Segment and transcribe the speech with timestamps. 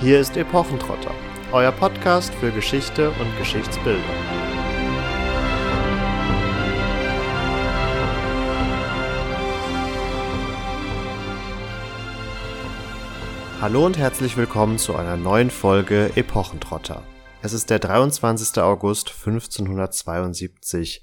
[0.00, 1.14] Hier ist Epochentrotter,
[1.52, 4.02] euer Podcast für Geschichte und Geschichtsbildung.
[13.60, 17.02] Hallo und herzlich willkommen zu einer neuen Folge Epochentrotter.
[17.40, 18.60] Es ist der 23.
[18.62, 21.02] August 1572.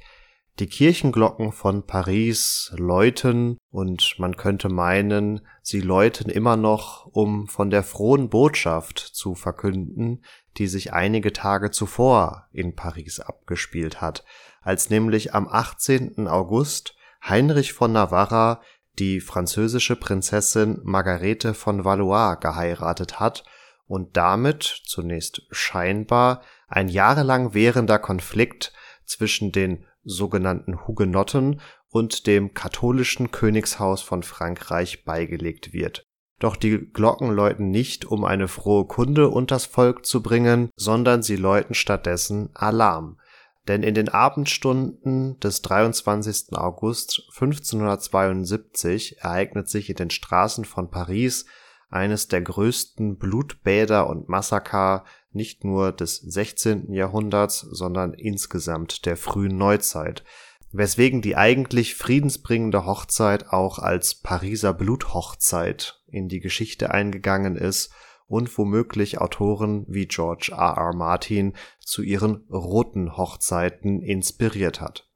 [0.59, 7.70] Die Kirchenglocken von Paris läuten und man könnte meinen, sie läuten immer noch, um von
[7.70, 10.23] der frohen Botschaft zu verkünden,
[10.57, 14.23] die sich einige Tage zuvor in Paris abgespielt hat,
[14.62, 16.27] als nämlich am 18.
[16.27, 16.95] August
[17.27, 18.62] Heinrich von Navarra
[18.99, 23.45] die französische Prinzessin Margarete von Valois geheiratet hat
[23.88, 28.73] und damit zunächst scheinbar ein jahrelang währender Konflikt
[29.05, 36.05] zwischen den sogenannten Hugenotten und dem katholischen Königshaus von Frankreich beigelegt wird.
[36.40, 41.35] Doch die Glocken läuten nicht, um eine frohe Kunde unters Volk zu bringen, sondern sie
[41.35, 43.20] läuten stattdessen Alarm.
[43.68, 46.54] Denn in den Abendstunden des 23.
[46.54, 51.46] August 1572 ereignet sich in den Straßen von Paris
[51.91, 56.93] eines der größten Blutbäder und Massaker nicht nur des 16.
[56.93, 60.23] Jahrhunderts, sondern insgesamt der frühen Neuzeit,
[60.71, 67.94] weswegen die eigentlich friedensbringende Hochzeit auch als Pariser Bluthochzeit in die Geschichte eingegangen ist
[68.28, 70.78] und womöglich Autoren wie George R.
[70.78, 70.95] R.
[70.95, 75.10] Martin zu ihren roten Hochzeiten inspiriert hat.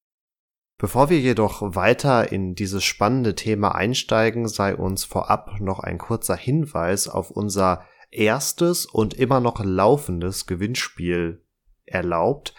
[0.77, 6.35] Bevor wir jedoch weiter in dieses spannende Thema einsteigen, sei uns vorab noch ein kurzer
[6.35, 11.41] Hinweis auf unser erstes und immer noch laufendes Gewinnspiel
[11.85, 12.53] erlaubt.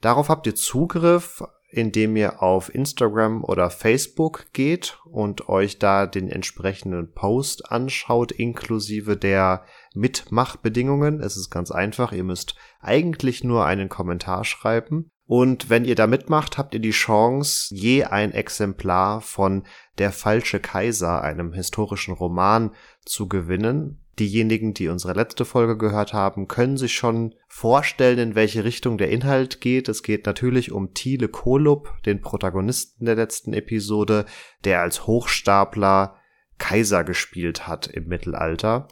[0.00, 6.30] Darauf habt ihr Zugriff, indem ihr auf Instagram oder Facebook geht und euch da den
[6.30, 9.64] entsprechenden Post anschaut, inklusive der
[9.94, 11.20] Mitmachbedingungen.
[11.20, 15.10] Es ist ganz einfach, ihr müsst eigentlich nur einen Kommentar schreiben.
[15.28, 19.64] Und wenn ihr da mitmacht, habt ihr die Chance, je ein Exemplar von
[19.98, 22.70] Der falsche Kaiser, einem historischen Roman,
[23.04, 24.00] zu gewinnen.
[24.18, 29.10] Diejenigen, die unsere letzte Folge gehört haben, können sich schon vorstellen, in welche Richtung der
[29.10, 29.90] Inhalt geht.
[29.90, 34.24] Es geht natürlich um Thiele Kolup, den Protagonisten der letzten Episode,
[34.64, 36.16] der als Hochstapler
[36.56, 38.88] Kaiser gespielt hat im Mittelalter.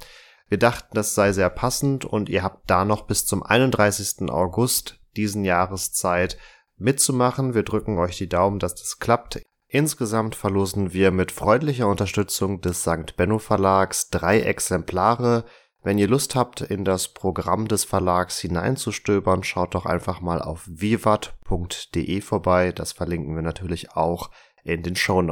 [0.49, 4.29] Wir dachten, das sei sehr passend und ihr habt da noch bis zum 31.
[4.29, 6.39] August diesen Jahres Zeit
[6.77, 7.55] mitzumachen.
[7.55, 9.43] Wir drücken euch die Daumen, dass das klappt.
[9.69, 13.17] Insgesamt verlosen wir mit freundlicher Unterstützung des St.
[13.17, 15.45] Benno Verlags drei Exemplare.
[15.83, 20.65] Wenn ihr Lust habt, in das Programm des Verlags hineinzustöbern, schaut doch einfach mal auf
[20.67, 22.73] vivat.de vorbei.
[22.73, 24.31] Das verlinken wir natürlich auch
[24.65, 25.23] in den Show.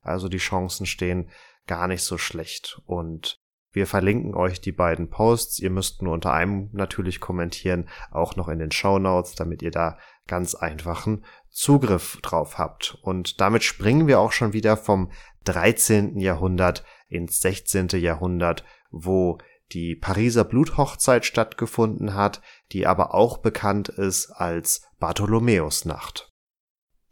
[0.00, 1.30] Also die Chancen stehen
[1.66, 3.40] gar nicht so schlecht und
[3.72, 5.58] wir verlinken euch die beiden Posts.
[5.58, 9.70] Ihr müsst nur unter einem natürlich kommentieren, auch noch in den Show Notes, damit ihr
[9.70, 12.98] da ganz einfachen Zugriff drauf habt.
[13.02, 15.10] Und damit springen wir auch schon wieder vom
[15.44, 16.18] 13.
[16.18, 17.88] Jahrhundert ins 16.
[17.94, 19.38] Jahrhundert, wo
[19.72, 22.40] die Pariser Bluthochzeit stattgefunden hat,
[22.72, 26.32] die aber auch bekannt ist als Bartholomäusnacht.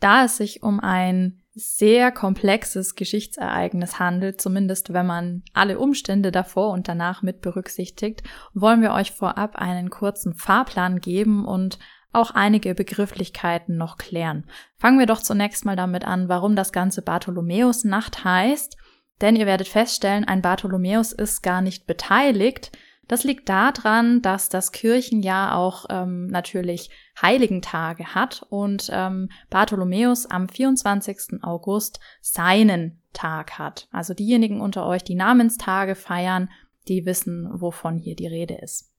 [0.00, 6.70] Da es sich um ein sehr komplexes Geschichtsereignis handelt, zumindest wenn man alle Umstände davor
[6.70, 8.22] und danach mit berücksichtigt,
[8.52, 11.78] wollen wir euch vorab einen kurzen Fahrplan geben und
[12.12, 14.44] auch einige Begrifflichkeiten noch klären.
[14.76, 18.76] Fangen wir doch zunächst mal damit an, warum das Ganze Bartholomäusnacht heißt.
[19.22, 22.70] Denn ihr werdet feststellen, ein Bartholomäus ist gar nicht beteiligt.
[23.08, 26.90] Das liegt daran, dass das Kirchenjahr auch ähm, natürlich
[27.20, 31.42] Heiligentage hat und ähm, Bartholomäus am 24.
[31.42, 33.88] August seinen Tag hat.
[33.92, 36.50] Also diejenigen unter euch, die Namenstage feiern,
[36.88, 38.92] die wissen, wovon hier die Rede ist.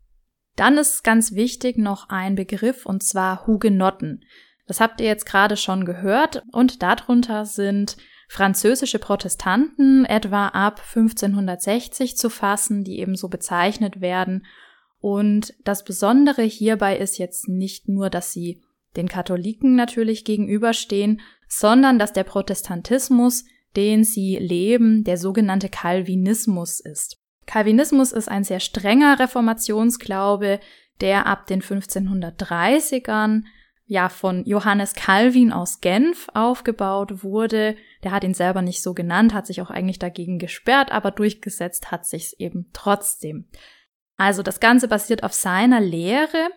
[0.56, 4.24] Dann ist ganz wichtig noch ein Begriff und zwar Hugenotten.
[4.66, 12.18] Das habt ihr jetzt gerade schon gehört und darunter sind französische Protestanten etwa ab 1560
[12.18, 14.46] zu fassen, die ebenso bezeichnet werden.
[15.00, 18.62] Und das Besondere hierbei ist jetzt nicht nur, dass sie
[18.96, 23.46] den Katholiken natürlich gegenüberstehen, sondern dass der Protestantismus,
[23.76, 27.18] den sie leben, der sogenannte Calvinismus ist.
[27.46, 30.60] Calvinismus ist ein sehr strenger Reformationsglaube,
[31.00, 33.44] der ab den 1530ern
[33.88, 37.76] ja von Johannes Calvin aus Genf aufgebaut wurde.
[38.04, 41.90] Der hat ihn selber nicht so genannt, hat sich auch eigentlich dagegen gesperrt, aber durchgesetzt
[41.90, 43.48] hat sich's eben trotzdem.
[44.18, 46.50] Also das Ganze basiert auf seiner Lehre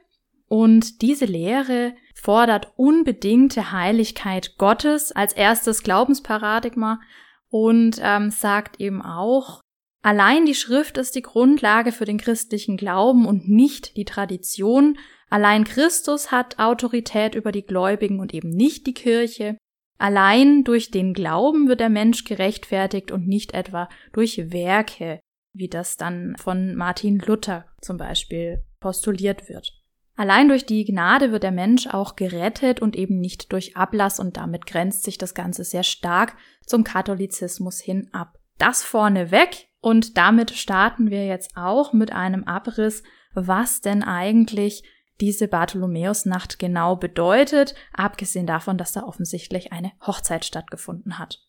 [0.49, 7.00] und diese Lehre fordert unbedingte Heiligkeit Gottes als erstes Glaubensparadigma
[7.49, 9.61] und ähm, sagt eben auch,
[10.03, 14.99] Allein die Schrift ist die Grundlage für den christlichen Glauben und nicht die Tradition.
[15.31, 19.56] Allein Christus hat Autorität über die Gläubigen und eben nicht die Kirche.
[19.97, 25.21] Allein durch den Glauben wird der Mensch gerechtfertigt und nicht etwa durch Werke,
[25.55, 29.73] wie das dann von Martin Luther zum Beispiel postuliert wird.
[30.17, 34.37] Allein durch die Gnade wird der Mensch auch gerettet und eben nicht durch Ablass und
[34.37, 36.37] damit grenzt sich das Ganze sehr stark
[36.67, 38.38] zum Katholizismus hin ab.
[38.59, 43.03] Das vorneweg und damit starten wir jetzt auch mit einem Abriss,
[43.33, 44.83] was denn eigentlich
[45.20, 51.40] diese Bartholomäusnacht genau bedeutet, abgesehen davon, dass da offensichtlich eine Hochzeit stattgefunden hat.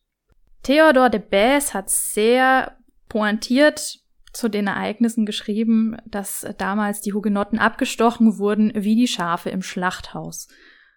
[0.63, 2.77] Theodor de Bèze hat sehr
[3.09, 4.00] pointiert
[4.33, 10.47] zu den Ereignissen geschrieben, dass damals die Hugenotten abgestochen wurden wie die Schafe im Schlachthaus.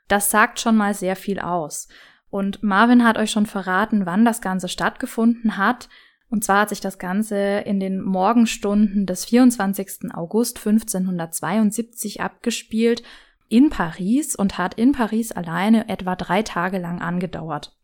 [0.07, 1.89] Das sagt schon mal sehr viel aus.
[2.31, 5.89] Und Marvin hat euch schon verraten, wann das Ganze stattgefunden hat.
[6.35, 10.13] Und zwar hat sich das Ganze in den Morgenstunden des 24.
[10.15, 13.05] August 1572 abgespielt
[13.49, 17.77] in Paris und hat in Paris alleine etwa drei Tage lang angedauert.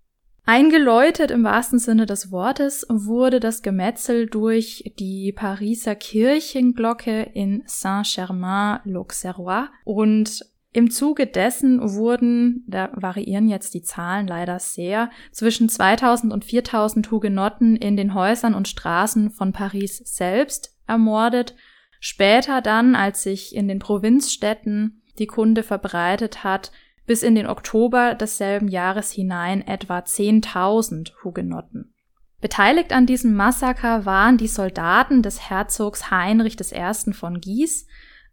[0.46, 9.68] Eingeläutet im wahrsten Sinne des Wortes wurde das Gemetzel durch die Pariser Kirchenglocke in Saint-Germain-l'Auxerrois
[9.84, 16.44] und im Zuge dessen wurden, da variieren jetzt die Zahlen leider sehr, zwischen 2000 und
[16.44, 21.56] 4000 Hugenotten in den Häusern und Straßen von Paris selbst ermordet.
[21.98, 26.70] Später dann, als sich in den Provinzstädten die Kunde verbreitet hat,
[27.04, 31.92] bis in den Oktober desselben Jahres hinein etwa 10.000 Hugenotten.
[32.40, 37.12] Beteiligt an diesem Massaker waren die Soldaten des Herzogs Heinrich I.
[37.12, 37.86] von Guise,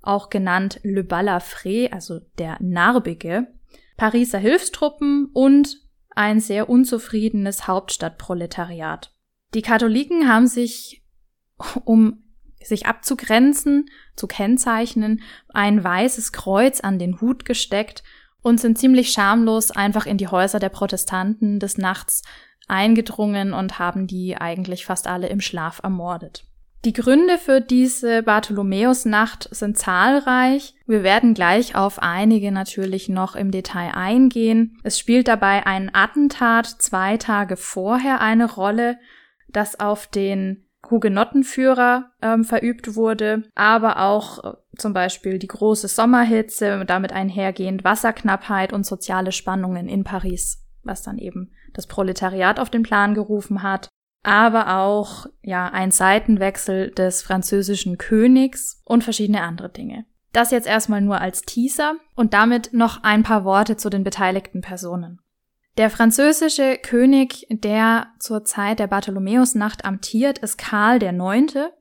[0.07, 3.47] auch genannt Le Balafré, also der Narbige,
[3.97, 5.77] Pariser Hilfstruppen und
[6.15, 9.13] ein sehr unzufriedenes Hauptstadtproletariat.
[9.53, 11.03] Die Katholiken haben sich,
[11.83, 12.23] um
[12.63, 18.03] sich abzugrenzen, zu kennzeichnen, ein weißes Kreuz an den Hut gesteckt
[18.41, 22.23] und sind ziemlich schamlos einfach in die Häuser der Protestanten des Nachts
[22.67, 26.46] eingedrungen und haben die eigentlich fast alle im Schlaf ermordet.
[26.85, 30.75] Die Gründe für diese Bartholomäusnacht sind zahlreich.
[30.85, 34.77] Wir werden gleich auf einige natürlich noch im Detail eingehen.
[34.83, 38.97] Es spielt dabei ein Attentat zwei Tage vorher eine Rolle,
[39.49, 46.85] das auf den Hugenottenführer ähm, verübt wurde, aber auch äh, zum Beispiel die große Sommerhitze,
[46.85, 52.83] damit einhergehend Wasserknappheit und soziale Spannungen in Paris, was dann eben das Proletariat auf den
[52.83, 53.89] Plan gerufen hat
[54.23, 60.05] aber auch ja ein Seitenwechsel des französischen Königs und verschiedene andere Dinge.
[60.33, 64.61] Das jetzt erstmal nur als Teaser und damit noch ein paar Worte zu den beteiligten
[64.61, 65.19] Personen.
[65.77, 71.71] Der französische König, der zur Zeit der Bartholomäusnacht amtiert, ist Karl IX.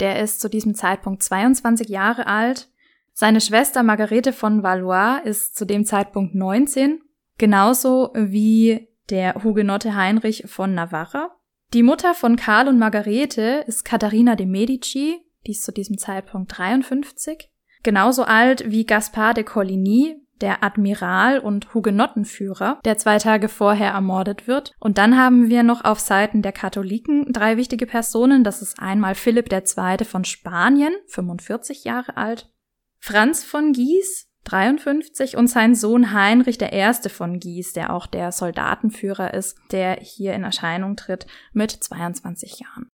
[0.00, 2.68] Der ist zu diesem Zeitpunkt 22 Jahre alt.
[3.12, 7.00] Seine Schwester Margarete von Valois ist zu dem Zeitpunkt 19,
[7.38, 11.30] genauso wie der Hugenotte Heinrich von Navarra.
[11.74, 16.56] Die Mutter von Karl und Margarete ist Katharina de Medici, die ist zu diesem Zeitpunkt
[16.56, 17.50] 53,
[17.82, 24.46] genauso alt wie Gaspard de Coligny, der Admiral und Hugenottenführer, der zwei Tage vorher ermordet
[24.46, 24.70] wird.
[24.78, 28.44] Und dann haben wir noch auf Seiten der Katholiken drei wichtige Personen.
[28.44, 30.04] Das ist einmal Philipp II.
[30.04, 32.52] von Spanien, 45 Jahre alt,
[33.00, 37.08] Franz von Gies, 53 und sein Sohn Heinrich I.
[37.08, 42.88] von Gies, der auch der Soldatenführer ist, der hier in Erscheinung tritt mit 22 Jahren.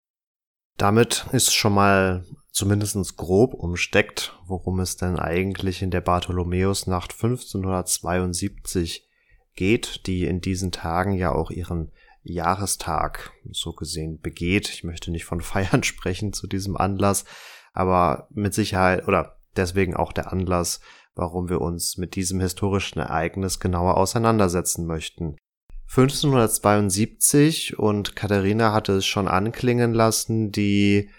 [0.77, 9.07] Damit ist schon mal zumindest grob umsteckt, worum es denn eigentlich in der Bartholomäusnacht 1572
[9.55, 11.91] geht, die in diesen Tagen ja auch ihren
[12.23, 14.69] Jahrestag so gesehen begeht.
[14.69, 17.25] Ich möchte nicht von Feiern sprechen zu diesem Anlass,
[17.73, 20.79] aber mit Sicherheit oder deswegen auch der Anlass,
[21.17, 25.35] warum wir uns mit diesem historischen Ereignis genauer auseinandersetzen möchten.
[25.89, 31.09] 1572 und Katharina hatte es schon anklingen lassen, die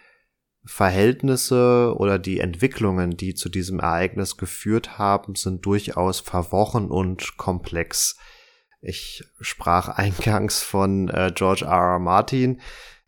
[0.65, 8.19] Verhältnisse oder die Entwicklungen, die zu diesem Ereignis geführt haben, sind durchaus verworren und komplex.
[8.81, 11.95] Ich sprach eingangs von äh, George R.
[11.95, 11.99] R.
[11.99, 12.61] Martin,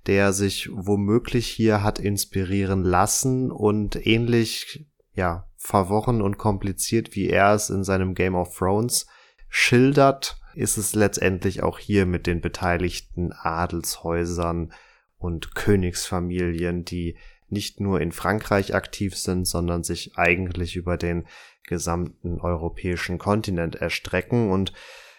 [0.06, 7.54] der sich womöglich hier hat inspirieren lassen und ähnlich ja, verworren und kompliziert, wie er
[7.54, 9.06] es in seinem Game of Thrones
[9.50, 14.72] schildert, ist es letztendlich auch hier mit den beteiligten Adelshäusern
[15.18, 17.18] und Königsfamilien, die
[17.50, 21.26] nicht nur in Frankreich aktiv sind, sondern sich eigentlich über den
[21.64, 24.72] gesamten europäischen Kontinent erstrecken und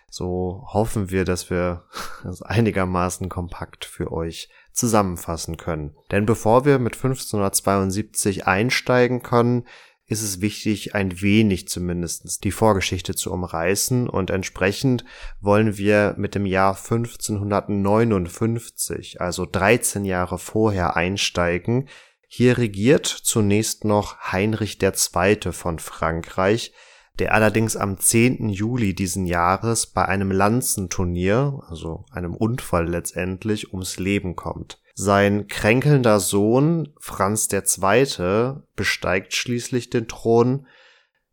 [0.10, 1.84] so hoffen wir, dass wir
[2.30, 5.96] es einigermaßen kompakt für euch zusammenfassen können.
[6.10, 9.66] Denn bevor wir mit 1572 einsteigen können,
[10.12, 15.06] ist es wichtig, ein wenig zumindest die Vorgeschichte zu umreißen und entsprechend
[15.40, 21.88] wollen wir mit dem Jahr 1559, also 13 Jahre vorher einsteigen.
[22.28, 25.54] Hier regiert zunächst noch Heinrich II.
[25.54, 26.74] von Frankreich,
[27.20, 28.50] der allerdings am 10.
[28.50, 34.81] Juli diesen Jahres bei einem Lanzenturnier, also einem Unfall letztendlich, ums Leben kommt.
[34.94, 38.54] Sein kränkelnder Sohn Franz II.
[38.76, 40.68] besteigt schließlich den Thron.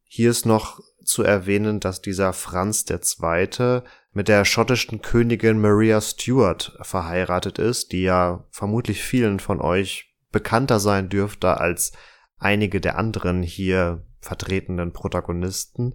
[0.05, 3.81] Hier ist noch zu erwähnen, dass dieser Franz II.
[4.13, 10.81] mit der schottischen Königin Maria Stuart verheiratet ist, die ja vermutlich vielen von euch bekannter
[10.81, 11.93] sein dürfte als
[12.39, 15.95] einige der anderen hier vertretenen Protagonisten.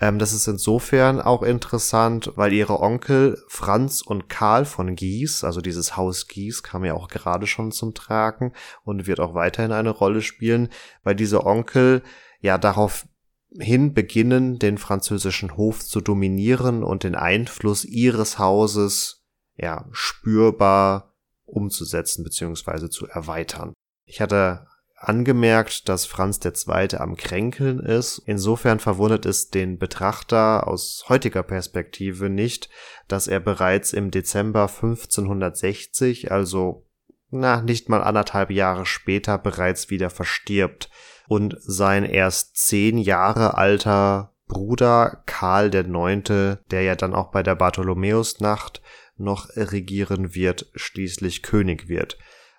[0.00, 5.60] Ähm, das ist insofern auch interessant, weil ihre Onkel Franz und Karl von Gies, also
[5.60, 8.52] dieses Haus Gies, kam ja auch gerade schon zum Tragen
[8.84, 10.68] und wird auch weiterhin eine Rolle spielen,
[11.02, 12.02] weil diese Onkel
[12.40, 19.24] ja daraufhin beginnen, den französischen Hof zu dominieren und den Einfluss ihres Hauses
[19.56, 21.14] ja spürbar
[21.44, 22.88] umzusetzen bzw.
[22.88, 23.72] zu erweitern.
[24.04, 24.67] Ich hatte
[25.00, 26.96] angemerkt, dass Franz II.
[26.96, 28.20] am Kränkeln ist.
[28.26, 32.68] Insofern verwundert es den Betrachter aus heutiger Perspektive nicht,
[33.06, 36.84] dass er bereits im Dezember 1560, also
[37.30, 40.90] na, nicht mal anderthalb Jahre später bereits wieder verstirbt
[41.28, 47.54] und sein erst zehn Jahre alter Bruder Karl IX., der ja dann auch bei der
[47.54, 48.80] Bartholomäusnacht
[49.18, 52.16] noch regieren wird, schließlich König wird.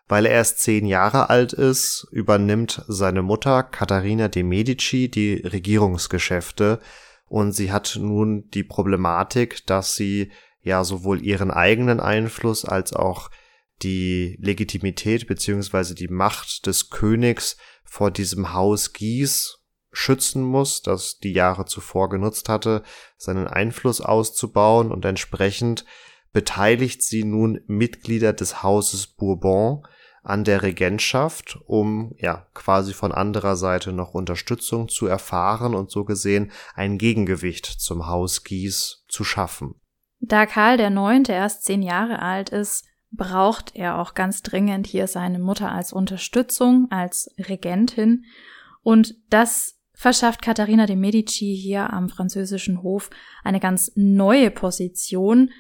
[0.10, 6.80] Weil er erst zehn Jahre alt ist, übernimmt seine Mutter Katharina de Medici die Regierungsgeschäfte.
[7.28, 13.30] Und sie hat nun die Problematik, dass sie ja sowohl ihren eigenen Einfluss als auch
[13.84, 19.60] die Legitimität beziehungsweise die Macht des Königs vor diesem Haus Gies
[19.92, 22.82] schützen muss, das die Jahre zuvor genutzt hatte,
[23.16, 24.92] seinen Einfluss auszubauen.
[24.92, 25.86] Und entsprechend
[26.34, 29.84] beteiligt sie nun Mitglieder des Hauses Bourbon,
[30.24, 36.06] an der Regentschaft, um ja quasi von anderer Seite noch Unterstützung zu erfahren und so
[36.06, 39.76] gesehen ein Gegengewicht zum Haus Gies zu schaffen.
[40.20, 45.08] Da Karl der Neunte erst zehn Jahre alt ist, braucht er auch ganz dringend hier
[45.08, 48.26] seine Mutter als Unterstützung, als Regentin.
[48.82, 53.10] Und das verschafft Katharina de Medici hier am französischen Hof
[53.44, 55.52] eine ganz neue Position,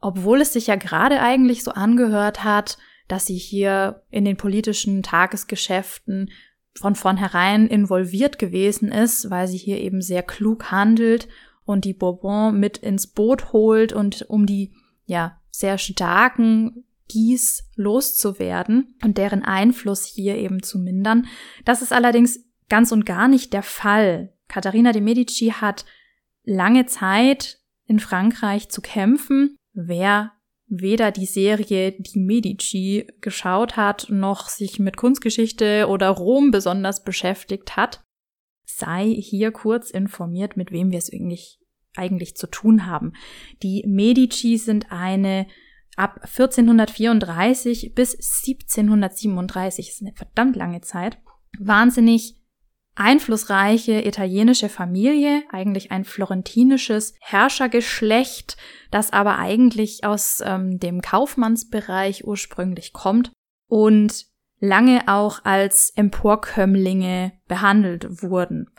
[0.00, 5.02] obwohl es sich ja gerade eigentlich so angehört hat, dass sie hier in den politischen
[5.02, 6.30] Tagesgeschäften
[6.76, 11.28] von vornherein involviert gewesen ist, weil sie hier eben sehr klug handelt
[11.64, 14.72] und die Bourbon mit ins Boot holt und um die
[15.06, 21.26] ja sehr starken Gies loszuwerden und deren Einfluss hier eben zu mindern.
[21.64, 24.32] Das ist allerdings ganz und gar nicht der Fall.
[24.46, 25.84] Katharina de Medici hat
[26.44, 29.56] lange Zeit in Frankreich zu kämpfen.
[29.72, 30.32] Wer
[30.68, 37.76] weder die Serie Die Medici geschaut hat, noch sich mit Kunstgeschichte oder Rom besonders beschäftigt
[37.76, 38.04] hat,
[38.64, 41.58] sei hier kurz informiert, mit wem wir es eigentlich,
[41.96, 43.14] eigentlich zu tun haben.
[43.62, 45.46] Die Medici sind eine
[45.96, 51.18] ab 1434 bis 1737, das ist eine verdammt lange Zeit,
[51.58, 52.38] wahnsinnig
[52.98, 58.56] einflussreiche italienische Familie, eigentlich ein florentinisches Herrschergeschlecht,
[58.90, 63.30] das aber eigentlich aus ähm, dem Kaufmannsbereich ursprünglich kommt
[63.68, 64.26] und
[64.60, 68.70] lange auch als Emporkömmlinge behandelt wurden.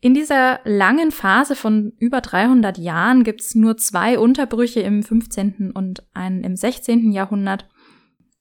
[0.00, 5.72] In dieser langen Phase von über 300 Jahren gibt's nur zwei Unterbrüche im 15.
[5.72, 7.10] und einen im 16.
[7.10, 7.68] Jahrhundert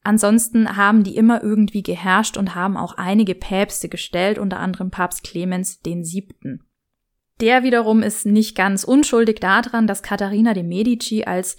[0.08, 5.26] Ansonsten haben die immer irgendwie geherrscht und haben auch einige Päpste gestellt, unter anderem Papst
[5.26, 6.64] Clemens den Siebten.
[7.42, 11.58] Der wiederum ist nicht ganz unschuldig daran, dass Katharina de Medici als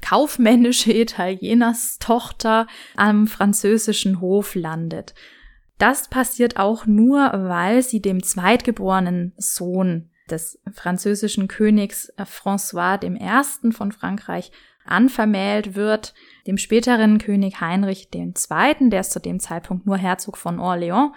[0.00, 5.14] kaufmännische Italienerstochter am französischen Hof landet.
[5.78, 13.72] Das passiert auch nur, weil sie dem zweitgeborenen Sohn des französischen Königs François I.
[13.72, 14.52] von Frankreich
[14.84, 16.14] anvermählt wird,
[16.46, 18.32] dem späteren König Heinrich II.,
[18.90, 21.12] der ist zu dem Zeitpunkt nur Herzog von Orléans,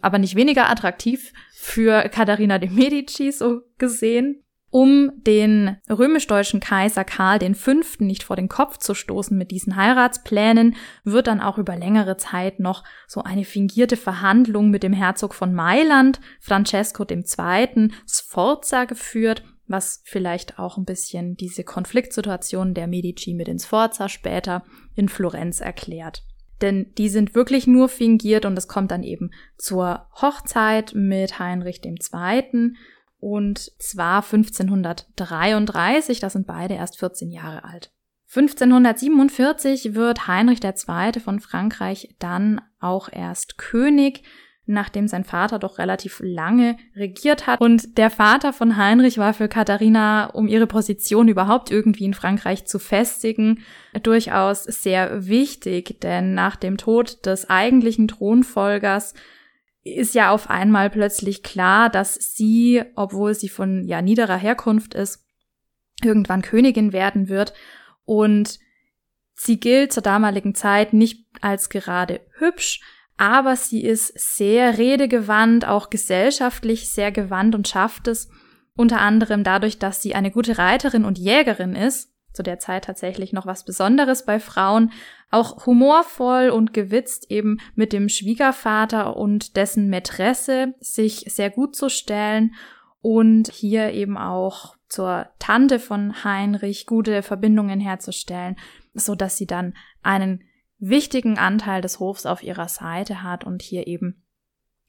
[0.00, 4.42] aber nicht weniger attraktiv für Katharina de Medici so gesehen.
[4.70, 7.72] Um den römisch-deutschen Kaiser Karl V.
[8.00, 12.60] nicht vor den Kopf zu stoßen mit diesen Heiratsplänen, wird dann auch über längere Zeit
[12.60, 17.88] noch so eine fingierte Verhandlung mit dem Herzog von Mailand, Francesco II.
[18.06, 24.64] Sforza geführt, was vielleicht auch ein bisschen diese Konfliktsituation der Medici mit den Sforza später
[24.94, 26.24] in Florenz erklärt.
[26.60, 31.82] Denn die sind wirklich nur fingiert und es kommt dann eben zur Hochzeit mit Heinrich
[31.84, 32.72] II.
[33.20, 37.92] und zwar 1533, da sind beide erst 14 Jahre alt.
[38.34, 41.20] 1547 wird Heinrich II.
[41.20, 44.22] von Frankreich dann auch erst König
[44.68, 47.60] nachdem sein Vater doch relativ lange regiert hat.
[47.60, 52.66] Und der Vater von Heinrich war für Katharina, um ihre Position überhaupt irgendwie in Frankreich
[52.66, 53.60] zu festigen,
[54.02, 59.14] durchaus sehr wichtig, denn nach dem Tod des eigentlichen Thronfolgers
[59.82, 65.24] ist ja auf einmal plötzlich klar, dass sie, obwohl sie von ja niederer Herkunft ist,
[66.02, 67.54] irgendwann Königin werden wird
[68.04, 68.58] und
[69.34, 72.80] sie gilt zur damaligen Zeit nicht als gerade hübsch,
[73.18, 78.30] aber sie ist sehr redegewandt, auch gesellschaftlich sehr gewandt und schafft es
[78.76, 83.32] unter anderem dadurch, dass sie eine gute Reiterin und Jägerin ist, zu der Zeit tatsächlich
[83.32, 84.92] noch was Besonderes bei Frauen,
[85.32, 91.88] auch humorvoll und gewitzt eben mit dem Schwiegervater und dessen Mätresse sich sehr gut zu
[91.88, 92.54] stellen
[93.00, 98.56] und hier eben auch zur Tante von Heinrich gute Verbindungen herzustellen,
[98.94, 100.44] so dass sie dann einen
[100.78, 104.22] wichtigen Anteil des Hofs auf ihrer Seite hat und hier eben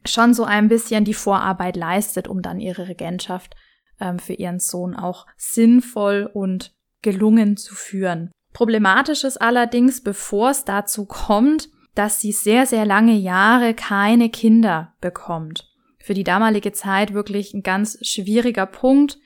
[0.06, 3.56] schon so ein bisschen die Vorarbeit leistet, um dann ihre Regentschaft
[4.00, 8.32] ähm, für ihren Sohn auch sinnvoll und gelungen zu führen.
[8.54, 14.94] Problematisch ist allerdings, bevor es dazu kommt, dass sie sehr, sehr lange Jahre keine Kinder
[15.02, 15.70] bekommt.
[16.00, 19.20] Für die damalige Zeit wirklich ein ganz schwieriger Punkt,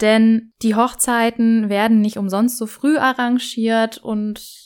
[0.00, 4.61] denn die Hochzeiten werden nicht umsonst so früh arrangiert und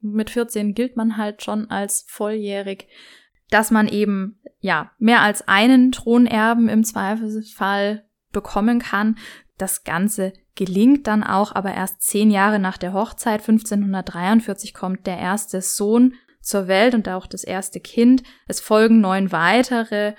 [0.00, 2.88] mit 14 gilt man halt schon als volljährig,
[3.50, 9.16] dass man eben, ja, mehr als einen Thronerben im Zweifelsfall bekommen kann.
[9.58, 15.18] Das Ganze gelingt dann auch, aber erst zehn Jahre nach der Hochzeit, 1543, kommt der
[15.18, 18.22] erste Sohn zur Welt und auch das erste Kind.
[18.46, 20.14] Es folgen neun weitere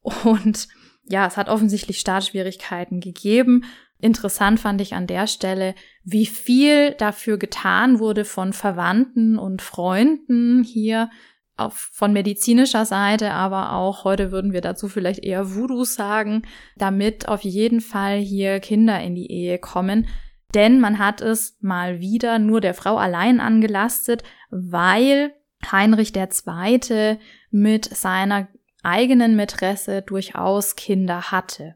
[0.00, 0.68] und
[1.04, 3.64] ja, es hat offensichtlich Startschwierigkeiten gegeben.
[3.98, 10.62] Interessant fand ich an der Stelle, wie viel dafür getan wurde von Verwandten und Freunden
[10.62, 11.10] hier
[11.56, 16.42] auf, von medizinischer Seite, aber auch heute würden wir dazu vielleicht eher Voodoo sagen,
[16.76, 20.06] damit auf jeden Fall hier Kinder in die Ehe kommen.
[20.54, 25.32] Denn man hat es mal wieder nur der Frau allein angelastet, weil
[25.72, 27.18] Heinrich II.
[27.50, 28.48] mit seiner
[28.82, 31.75] eigenen Mätresse durchaus Kinder hatte.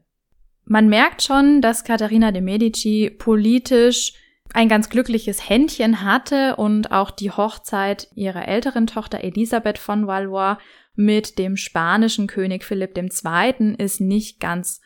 [0.71, 4.13] Man merkt schon, dass Katharina de Medici politisch
[4.53, 10.59] ein ganz glückliches Händchen hatte und auch die Hochzeit ihrer älteren Tochter Elisabeth von Valois
[10.95, 13.75] mit dem spanischen König Philipp II.
[13.79, 14.79] ist nicht ganz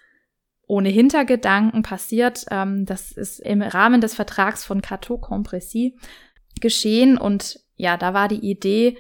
[0.66, 2.46] ohne Hintergedanken passiert.
[2.50, 6.00] Ähm, das ist im Rahmen des Vertrags von Cateau Compressy
[6.62, 8.98] geschehen und ja, da war die Idee,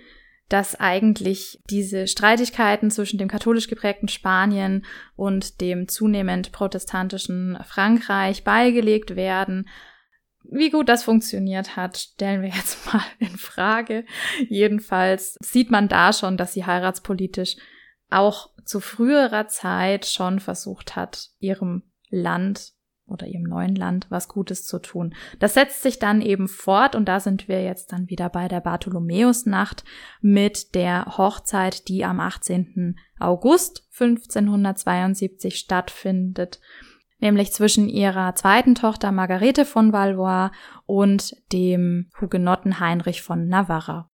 [0.49, 9.15] dass eigentlich diese Streitigkeiten zwischen dem katholisch geprägten Spanien und dem zunehmend protestantischen Frankreich beigelegt
[9.15, 9.67] werden.
[10.43, 14.05] Wie gut das funktioniert hat, stellen wir jetzt mal in Frage.
[14.47, 17.55] Jedenfalls sieht man da schon, dass sie heiratspolitisch
[18.12, 22.75] auch zu früherer Zeit schon versucht hat, ihrem Land
[23.08, 25.13] oder ihrem neuen Land was Gutes zu tun.
[25.39, 28.62] Das setzt sich dann eben fort und da sind wir jetzt dann wieder bei der
[28.62, 29.84] Bartholomäusnacht
[30.22, 32.98] mit der Hochzeit, die am 18.
[33.20, 36.60] August 1572 stattfindet,
[37.20, 40.52] nämlich zwischen ihrer zweiten Tochter Margarete von Valois
[40.86, 44.10] und dem Hugenotten Heinrich von Navarra.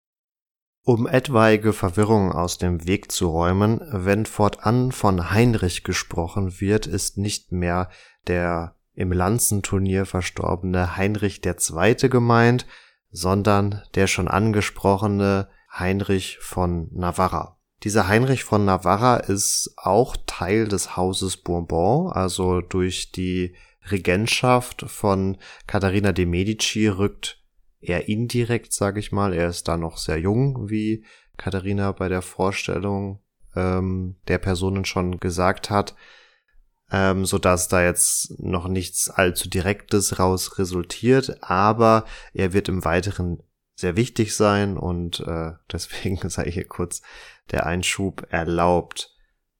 [0.83, 7.19] Um etwaige Verwirrung aus dem Weg zu räumen, wenn fortan von Heinrich gesprochen wird, ist
[7.19, 7.89] nicht mehr
[8.27, 11.95] der im Lanzenturnier verstorbene Heinrich II.
[12.09, 12.65] gemeint,
[13.11, 17.57] sondern der schon angesprochene Heinrich von Navarra.
[17.83, 23.55] Dieser Heinrich von Navarra ist auch Teil des Hauses Bourbon, also durch die
[23.89, 27.41] Regentschaft von Katharina de Medici rückt
[27.79, 31.03] er indirekt, sage ich mal, er ist da noch sehr jung, wie
[31.37, 33.19] Katharina bei der Vorstellung
[33.55, 35.95] ähm, der Personen schon gesagt hat,
[36.91, 42.83] ähm, so dass da jetzt noch nichts allzu Direktes raus resultiert, aber er wird im
[42.83, 43.41] Weiteren
[43.75, 47.01] sehr wichtig sein und äh, deswegen sei hier kurz
[47.51, 49.15] der Einschub erlaubt.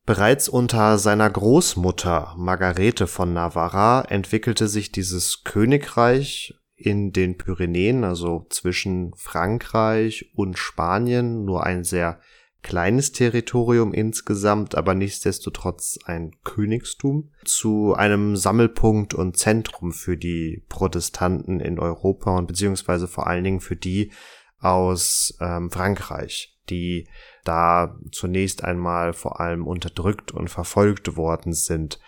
[0.06, 8.48] Bereits unter seiner Großmutter Margarete von Navarra entwickelte sich dieses Königreich in den Pyrenäen, also
[8.50, 12.20] zwischen Frankreich und Spanien, nur ein sehr
[12.62, 21.60] kleines Territorium insgesamt, aber nichtsdestotrotz ein Königstum, zu einem Sammelpunkt und Zentrum für die Protestanten
[21.60, 24.12] in Europa und beziehungsweise vor allen Dingen für die
[24.60, 27.08] aus ähm, Frankreich, die
[27.44, 32.00] da zunächst einmal vor allem unterdrückt und verfolgt worden sind.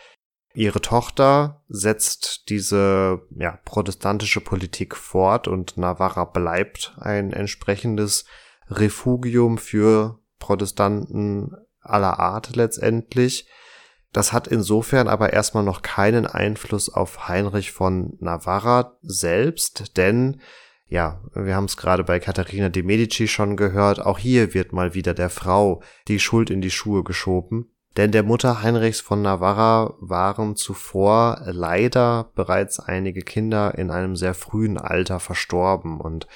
[0.53, 8.25] Ihre Tochter setzt diese ja, protestantische Politik fort und Navarra bleibt ein entsprechendes
[8.69, 13.47] Refugium für Protestanten aller Art letztendlich.
[14.11, 20.41] Das hat insofern aber erstmal noch keinen Einfluss auf Heinrich von Navarra selbst, denn
[20.87, 24.93] ja, wir haben es gerade bei Katharina de Medici schon gehört, auch hier wird mal
[24.93, 27.71] wieder der Frau die Schuld in die Schuhe geschoben.
[27.95, 34.33] Denn der Mutter Heinrichs von Navarra waren zuvor leider bereits einige Kinder in einem sehr
[34.33, 36.27] frühen Alter verstorben und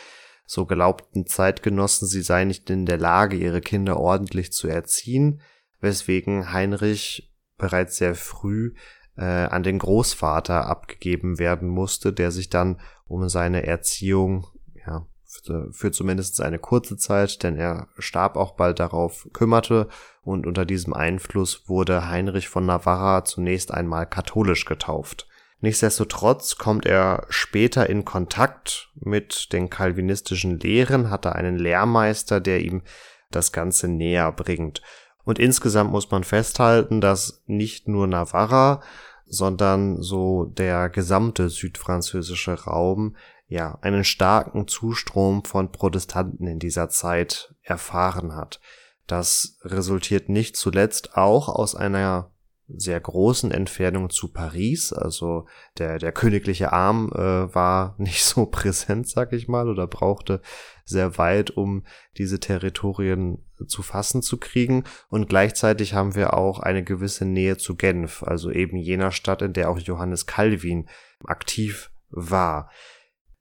[0.48, 5.42] so glaubten Zeitgenossen, sie sei nicht in der Lage, ihre Kinder ordentlich zu erziehen,
[5.82, 8.74] weswegen Heinrich bereits sehr früh
[9.18, 14.48] äh, an den Großvater abgegeben werden musste, der sich dann um seine Erziehung
[14.86, 19.90] ja, für, für zumindest eine kurze Zeit, denn er starb auch bald darauf, kümmerte
[20.22, 25.27] und unter diesem Einfluss wurde Heinrich von Navarra zunächst einmal katholisch getauft.
[25.60, 32.62] Nichtsdestotrotz kommt er später in Kontakt mit den calvinistischen Lehren, hat er einen Lehrmeister, der
[32.62, 32.84] ihm
[33.32, 34.82] das Ganze näher bringt.
[35.24, 38.82] Und insgesamt muss man festhalten, dass nicht nur Navarra,
[39.26, 43.16] sondern so der gesamte südfranzösische Raum
[43.48, 48.62] ja einen starken Zustrom von Protestanten in dieser Zeit erfahren hat.
[49.06, 52.32] Das resultiert nicht zuletzt auch aus einer
[52.68, 54.92] sehr großen Entfernung zu Paris.
[54.92, 60.42] Also der, der königliche Arm äh, war nicht so präsent, sag ich mal, oder brauchte
[60.86, 61.84] sehr weit, um
[62.18, 64.84] diese Territorien zu fassen zu kriegen.
[65.10, 69.54] Und gleichzeitig haben wir auch eine gewisse Nähe zu Genf, also eben jener Stadt, in
[69.54, 70.88] der auch Johannes Calvin
[71.26, 72.70] aktiv war.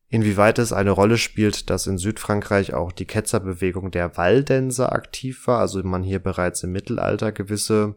[0.09, 5.59] Inwieweit es eine Rolle spielt, dass in Südfrankreich auch die Ketzerbewegung der Waldenser aktiv war,
[5.59, 7.97] also man hier bereits im Mittelalter gewisse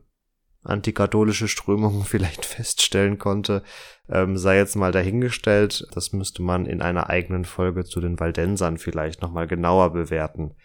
[0.63, 3.63] antikatholische Strömungen vielleicht feststellen konnte,
[4.09, 5.87] ähm, sei jetzt mal dahingestellt.
[5.93, 10.55] Das müsste man in einer eigenen Folge zu den Waldensern vielleicht nochmal genauer bewerten.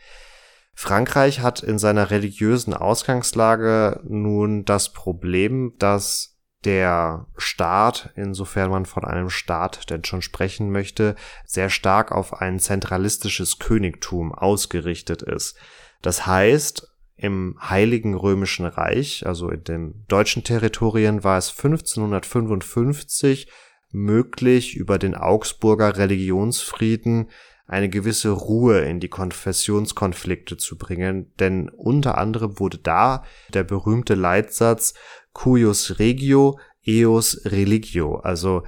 [0.75, 9.05] Frankreich hat in seiner religiösen Ausgangslage nun das Problem, dass der Staat, insofern man von
[9.05, 15.57] einem Staat denn schon sprechen möchte, sehr stark auf ein zentralistisches Königtum ausgerichtet ist.
[16.03, 23.49] Das heißt, im Heiligen Römischen Reich, also in den deutschen Territorien, war es 1555
[23.91, 27.31] möglich, über den Augsburger Religionsfrieden
[27.67, 34.15] eine gewisse Ruhe in die Konfessionskonflikte zu bringen, denn unter anderem wurde da der berühmte
[34.15, 34.95] Leitsatz
[35.33, 38.65] cuius regio eos religio, also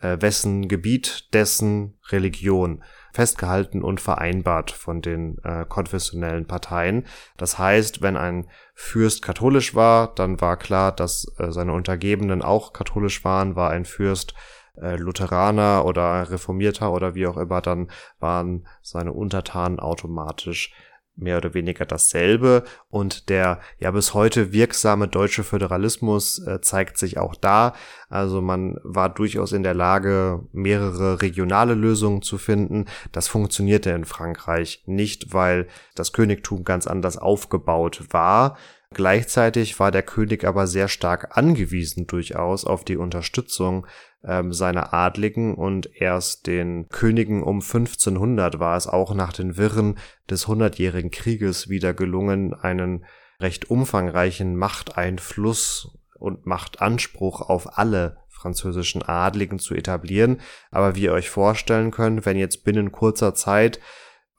[0.00, 7.06] äh, wessen Gebiet, dessen Religion festgehalten und vereinbart von den äh, konfessionellen Parteien.
[7.36, 12.72] Das heißt, wenn ein Fürst katholisch war, dann war klar, dass äh, seine Untergebenen auch
[12.72, 14.34] katholisch waren, war ein Fürst
[14.80, 17.90] äh, Lutheraner oder Reformierter oder wie auch immer, dann
[18.20, 20.72] waren seine Untertanen automatisch
[21.18, 27.18] mehr oder weniger dasselbe und der ja bis heute wirksame deutsche Föderalismus äh, zeigt sich
[27.18, 27.74] auch da.
[28.08, 32.86] Also man war durchaus in der Lage, mehrere regionale Lösungen zu finden.
[33.12, 38.56] Das funktionierte in Frankreich nicht, weil das Königtum ganz anders aufgebaut war.
[38.94, 43.86] Gleichzeitig war der König aber sehr stark angewiesen durchaus auf die Unterstützung
[44.24, 49.98] ähm, seiner Adligen und erst den Königen um 1500 war es auch nach den Wirren
[50.28, 53.04] des Hundertjährigen Krieges wieder gelungen, einen
[53.40, 60.40] recht umfangreichen Machteinfluss und Machtanspruch auf alle französischen Adligen zu etablieren.
[60.70, 63.80] Aber wie ihr euch vorstellen könnt, wenn jetzt binnen kurzer Zeit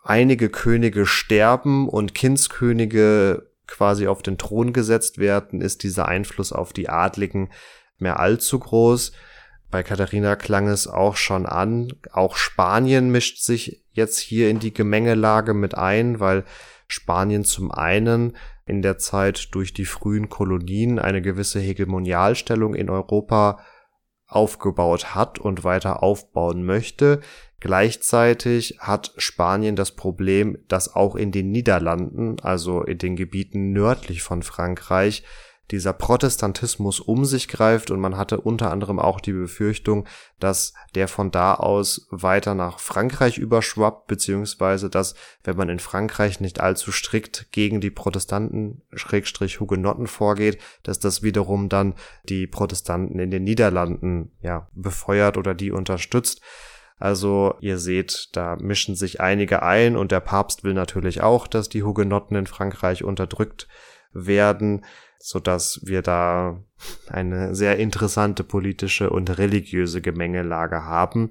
[0.04, 6.74] einige Könige sterben und Kindskönige quasi auf den Thron gesetzt werden, ist dieser Einfluss auf
[6.74, 7.52] die Adligen
[7.98, 9.12] mehr allzu groß.
[9.72, 11.94] Bei Katharina klang es auch schon an.
[12.12, 16.44] Auch Spanien mischt sich jetzt hier in die Gemengelage mit ein, weil
[16.88, 23.60] Spanien zum einen in der Zeit durch die frühen Kolonien eine gewisse Hegemonialstellung in Europa
[24.26, 27.20] aufgebaut hat und weiter aufbauen möchte.
[27.60, 34.22] Gleichzeitig hat Spanien das Problem, dass auch in den Niederlanden, also in den Gebieten nördlich
[34.22, 35.24] von Frankreich,
[35.72, 40.08] dieser Protestantismus um sich greift und man hatte unter anderem auch die Befürchtung,
[40.40, 46.40] dass der von da aus weiter nach Frankreich überschwappt, beziehungsweise dass, wenn man in Frankreich
[46.40, 53.20] nicht allzu strikt gegen die Protestanten, Schrägstrich Hugenotten vorgeht, dass das wiederum dann die Protestanten
[53.20, 56.42] in den Niederlanden, ja, befeuert oder die unterstützt.
[56.98, 61.70] Also ihr seht, da mischen sich einige ein und der Papst will natürlich auch, dass
[61.70, 63.70] die Hugenotten in Frankreich unterdrückt
[64.12, 64.84] werden
[65.20, 66.64] so dass wir da
[67.08, 71.30] eine sehr interessante politische und religiöse Gemengelage haben.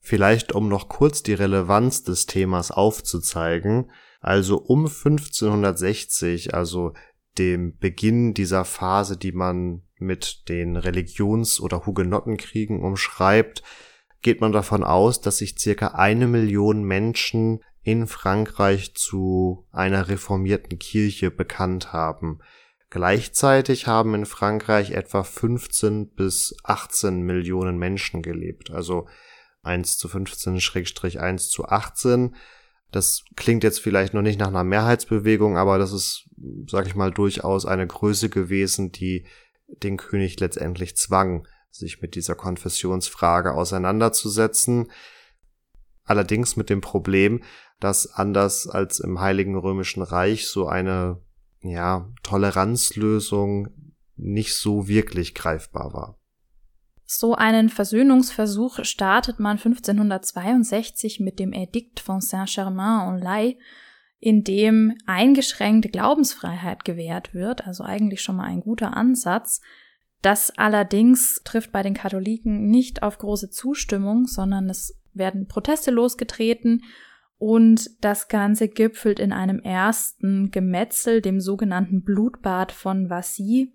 [0.00, 3.90] Vielleicht um noch kurz die Relevanz des Themas aufzuzeigen.
[4.20, 6.94] Also um 1560, also
[7.38, 13.62] dem Beginn dieser Phase, die man mit den Religions- oder Hugenottenkriegen umschreibt,
[14.22, 20.78] geht man davon aus, dass sich circa eine Million Menschen in Frankreich zu einer reformierten
[20.78, 22.40] Kirche bekannt haben.
[22.90, 29.08] Gleichzeitig haben in Frankreich etwa 15 bis 18 Millionen Menschen gelebt, also
[29.62, 32.36] 1 zu 15 Schrägstrich 1 zu 18.
[32.92, 36.28] Das klingt jetzt vielleicht noch nicht nach einer Mehrheitsbewegung, aber das ist,
[36.68, 39.26] sag ich mal, durchaus eine Größe gewesen, die
[39.66, 44.90] den König letztendlich zwang, sich mit dieser Konfessionsfrage auseinanderzusetzen.
[46.04, 47.42] Allerdings mit dem Problem,
[47.80, 51.20] dass anders als im Heiligen Römischen Reich so eine
[51.62, 53.68] ja, Toleranzlösung
[54.16, 56.18] nicht so wirklich greifbar war.
[57.04, 63.58] So einen Versöhnungsversuch startet man 1562 mit dem Edikt von Saint-Germain-en-Laye,
[64.18, 69.60] in dem eingeschränkte Glaubensfreiheit gewährt wird, also eigentlich schon mal ein guter Ansatz.
[70.22, 76.82] Das allerdings trifft bei den Katholiken nicht auf große Zustimmung, sondern es werden Proteste losgetreten
[77.38, 83.72] und das Ganze gipfelt in einem ersten Gemetzel, dem sogenannten Blutbad von Vassy,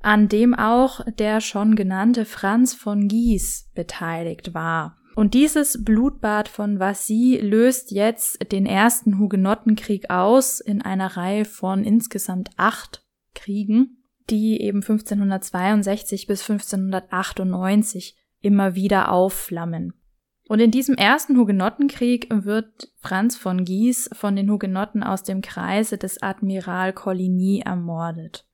[0.00, 4.96] an dem auch der schon genannte Franz von Gies beteiligt war.
[5.14, 11.84] Und dieses Blutbad von Vassy löst jetzt den ersten Hugenottenkrieg aus in einer Reihe von
[11.84, 13.98] insgesamt acht Kriegen,
[14.30, 19.92] die eben 1562 bis 1598 immer wieder aufflammen.
[20.50, 25.96] Und in diesem ersten Hugenottenkrieg wird Franz von Gies von den Hugenotten aus dem Kreise
[25.96, 28.48] des Admiral Coligny ermordet.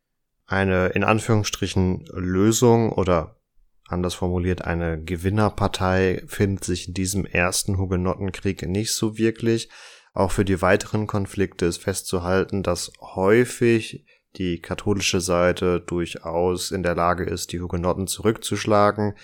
[0.44, 3.40] Eine in Anführungsstrichen Lösung oder
[3.88, 9.70] anders formuliert eine Gewinnerpartei findet sich in diesem ersten Hugenottenkrieg nicht so wirklich.
[10.12, 14.04] Auch für die weiteren Konflikte ist festzuhalten, dass häufig
[14.36, 19.14] die katholische Seite durchaus in der Lage ist, die Hugenotten zurückzuschlagen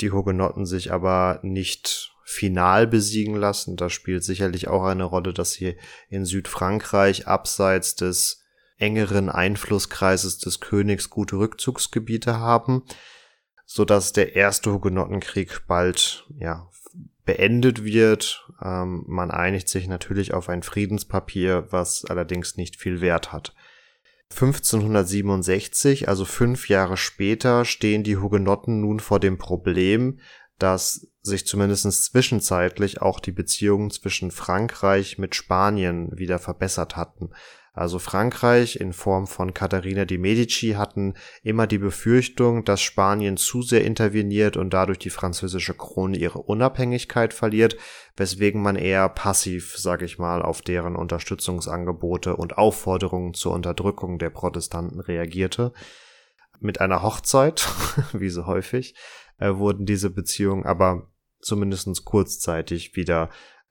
[0.00, 3.76] die Hugenotten sich aber nicht final besiegen lassen.
[3.76, 5.76] Das spielt sicherlich auch eine Rolle, dass sie
[6.08, 8.42] in Südfrankreich abseits des
[8.78, 12.82] engeren Einflusskreises des Königs gute Rückzugsgebiete haben,
[13.64, 16.68] so dass der erste Hugenottenkrieg bald ja
[17.24, 18.48] beendet wird.
[18.62, 23.54] Ähm, man einigt sich natürlich auf ein Friedenspapier, was allerdings nicht viel Wert hat.
[24.30, 30.18] 1567, also fünf Jahre später, stehen die Hugenotten nun vor dem Problem,
[30.58, 37.30] dass sich zumindest zwischenzeitlich auch die Beziehungen zwischen Frankreich mit Spanien wieder verbessert hatten.
[37.76, 41.12] Also Frankreich in Form von Katharina de Medici hatten
[41.42, 47.34] immer die Befürchtung, dass Spanien zu sehr interveniert und dadurch die französische Krone ihre Unabhängigkeit
[47.34, 47.76] verliert,
[48.16, 54.30] weswegen man eher passiv, sag ich mal, auf deren Unterstützungsangebote und Aufforderungen zur Unterdrückung der
[54.30, 55.74] Protestanten reagierte.
[56.58, 57.68] Mit einer Hochzeit,
[58.14, 58.94] wie so häufig,
[59.36, 61.10] äh, wurden diese Beziehungen aber
[61.42, 63.28] zumindest kurzzeitig wieder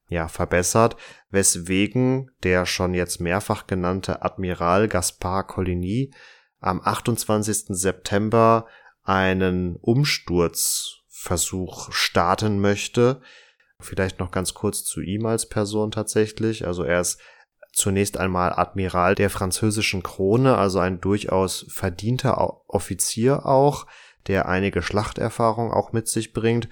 [0.07, 0.95] ja, verbessert,
[1.29, 6.13] weswegen der schon jetzt mehrfach genannte Admiral Gaspard Coligny
[6.59, 7.65] am 28.
[7.69, 8.67] September
[9.03, 13.21] einen Umsturzversuch starten möchte.
[13.79, 16.65] Vielleicht noch ganz kurz zu ihm als Person tatsächlich.
[16.65, 17.19] Also er ist
[17.73, 23.85] zunächst einmal Admiral der französischen Krone, also ein durchaus verdienter Offizier auch,
[24.27, 26.69] der einige Schlachterfahrung auch mit sich bringt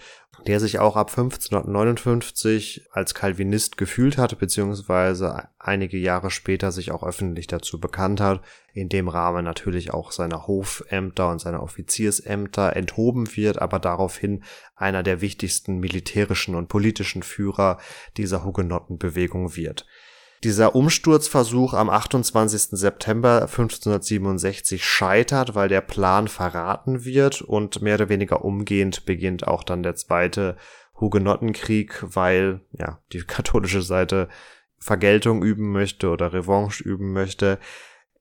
[0.47, 7.03] der sich auch ab 1559 als Calvinist gefühlt hat, beziehungsweise einige Jahre später sich auch
[7.03, 8.41] öffentlich dazu bekannt hat,
[8.73, 14.43] in dem Rahmen natürlich auch seiner Hofämter und seiner Offiziersämter enthoben wird, aber daraufhin
[14.75, 17.77] einer der wichtigsten militärischen und politischen Führer
[18.17, 19.86] dieser Hugenottenbewegung wird.
[20.43, 22.77] Dieser Umsturzversuch am 28.
[22.77, 29.63] September 1567 scheitert, weil der Plan verraten wird und mehr oder weniger umgehend beginnt auch
[29.63, 30.58] dann der zweite
[30.99, 34.27] Hugenottenkrieg, weil ja die katholische Seite
[34.79, 37.58] Vergeltung üben möchte oder Revanche üben möchte.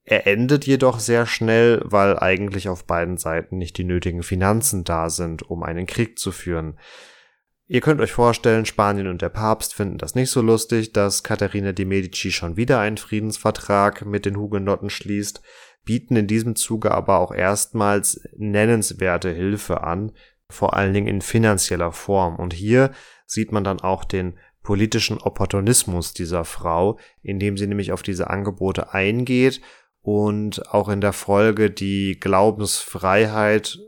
[0.05, 5.11] Er endet jedoch sehr schnell, weil eigentlich auf beiden Seiten nicht die nötigen Finanzen da
[5.11, 6.79] sind, um einen Krieg zu führen.
[7.73, 11.73] Ihr könnt euch vorstellen, Spanien und der Papst finden das nicht so lustig, dass Katharina
[11.73, 15.41] de Medici schon wieder einen Friedensvertrag mit den Hugenotten schließt,
[15.83, 20.13] bieten in diesem Zuge aber auch erstmals nennenswerte Hilfe an,
[20.51, 22.37] vor allen Dingen in finanzieller Form.
[22.37, 22.91] Und hier
[23.25, 28.93] sieht man dann auch den politischen Opportunismus dieser Frau, indem sie nämlich auf diese Angebote
[28.93, 29.63] eingeht
[30.03, 33.79] und auch in der Folge die Glaubensfreiheit,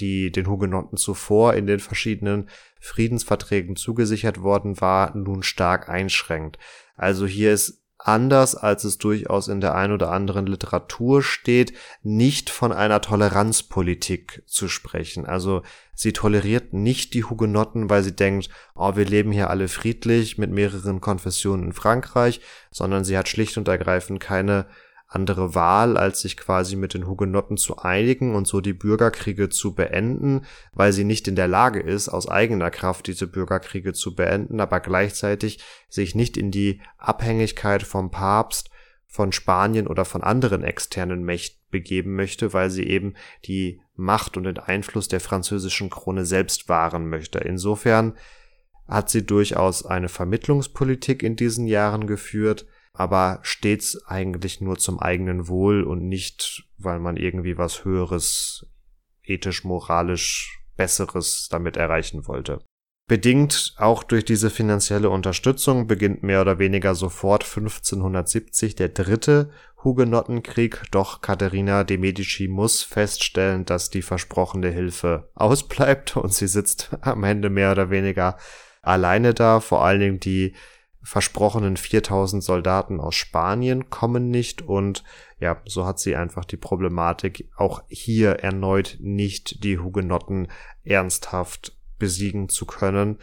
[0.00, 2.48] die den Hugenotten zuvor in den verschiedenen
[2.80, 6.58] Friedensverträgen zugesichert worden war, nun stark einschränkt.
[6.96, 12.48] Also hier ist anders, als es durchaus in der ein oder anderen Literatur steht, nicht
[12.48, 15.26] von einer Toleranzpolitik zu sprechen.
[15.26, 15.62] Also
[15.94, 20.50] sie toleriert nicht die Hugenotten, weil sie denkt, oh, wir leben hier alle friedlich mit
[20.50, 24.66] mehreren Konfessionen in Frankreich, sondern sie hat schlicht und ergreifend keine
[25.08, 29.74] andere Wahl, als sich quasi mit den Hugenotten zu einigen und so die Bürgerkriege zu
[29.74, 30.42] beenden,
[30.72, 34.80] weil sie nicht in der Lage ist, aus eigener Kraft diese Bürgerkriege zu beenden, aber
[34.80, 38.68] gleichzeitig sich nicht in die Abhängigkeit vom Papst,
[39.06, 43.14] von Spanien oder von anderen externen Mächten begeben möchte, weil sie eben
[43.46, 47.38] die Macht und den Einfluss der französischen Krone selbst wahren möchte.
[47.38, 48.14] Insofern
[48.86, 52.66] hat sie durchaus eine Vermittlungspolitik in diesen Jahren geführt,
[52.98, 58.66] aber stets eigentlich nur zum eigenen Wohl und nicht, weil man irgendwie was Höheres,
[59.22, 62.60] ethisch, moralisch Besseres damit erreichen wollte.
[63.06, 69.50] Bedingt auch durch diese finanzielle Unterstützung beginnt mehr oder weniger sofort 1570 der dritte
[69.84, 76.90] Hugenottenkrieg, doch Katharina de Medici muss feststellen, dass die versprochene Hilfe ausbleibt und sie sitzt
[77.00, 78.36] am Ende mehr oder weniger
[78.82, 80.54] alleine da, vor allen Dingen die
[81.02, 85.04] versprochenen 4000 Soldaten aus Spanien kommen nicht und
[85.38, 90.48] ja, so hat sie einfach die Problematik, auch hier erneut nicht die Hugenotten
[90.84, 93.18] ernsthaft besiegen zu können.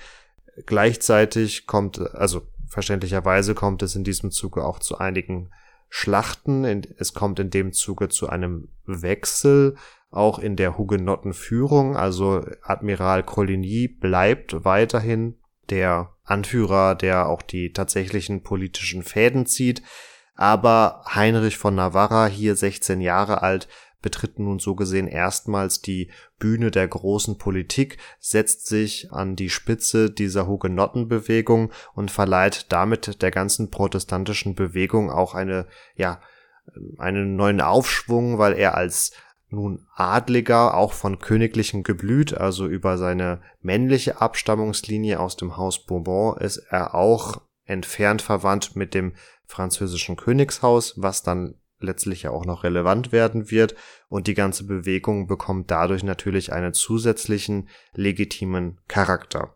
[0.65, 5.49] Gleichzeitig kommt, also verständlicherweise kommt es in diesem Zuge auch zu einigen
[5.89, 6.65] Schlachten.
[6.97, 9.75] Es kommt in dem Zuge zu einem Wechsel
[10.11, 11.97] auch in der Hugenottenführung.
[11.97, 15.35] Also Admiral Coligny bleibt weiterhin
[15.69, 19.81] der Anführer, der auch die tatsächlichen politischen Fäden zieht.
[20.35, 23.67] Aber Heinrich von Navarra, hier 16 Jahre alt,
[24.05, 30.11] betritt nun so gesehen erstmals die Bühne der großen Politik, setzt sich an die Spitze
[30.11, 36.21] dieser Hugenottenbewegung und verleiht damit der ganzen protestantischen Bewegung auch eine, ja,
[36.99, 39.11] einen neuen Aufschwung, weil er als
[39.55, 46.37] nun Adliger, auch von königlichem Geblüt, also über seine männliche Abstammungslinie aus dem Haus Bourbon
[46.37, 49.13] ist er auch entfernt verwandt mit dem
[49.47, 53.75] französischen Königshaus, was dann letztlich ja auch noch relevant werden wird
[54.07, 59.55] und die ganze Bewegung bekommt dadurch natürlich einen zusätzlichen legitimen Charakter.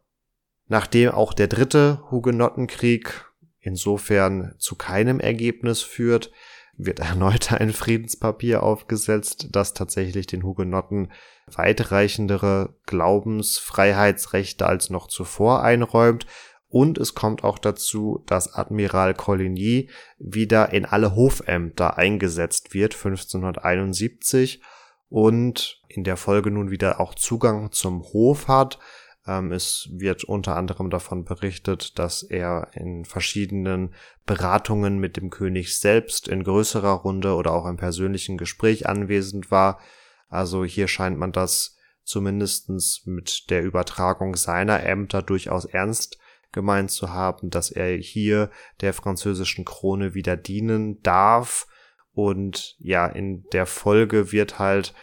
[0.67, 3.25] Nachdem auch der dritte Hugenottenkrieg
[3.59, 6.31] insofern zu keinem Ergebnis führt,
[6.79, 11.11] wird erneut ein Friedenspapier aufgesetzt, das tatsächlich den Hugenotten
[11.45, 16.25] weitreichendere Glaubensfreiheitsrechte als noch zuvor einräumt.
[16.69, 19.89] Und es kommt auch dazu, dass Admiral Coligny
[20.19, 24.61] wieder in alle Hofämter eingesetzt wird, 1571,
[25.09, 28.77] und in der Folge nun wieder auch Zugang zum Hof hat,
[29.27, 33.93] ähm, es wird unter anderem davon berichtet, dass er in verschiedenen
[34.25, 39.79] Beratungen mit dem König selbst in größerer Runde oder auch im persönlichen Gespräch anwesend war.
[40.27, 46.17] Also hier scheint man das zumindestens mit der Übertragung seiner Ämter durchaus ernst
[46.51, 48.49] gemeint zu haben, dass er hier
[48.81, 51.67] der französischen Krone wieder dienen darf.
[52.11, 54.93] Und ja, in der Folge wird halt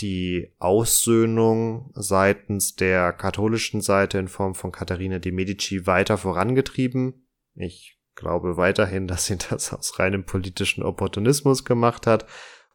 [0.00, 7.26] die Aussöhnung seitens der katholischen Seite in Form von Katharina de Medici weiter vorangetrieben.
[7.54, 12.26] Ich glaube weiterhin, dass sie das aus reinem politischen Opportunismus gemacht hat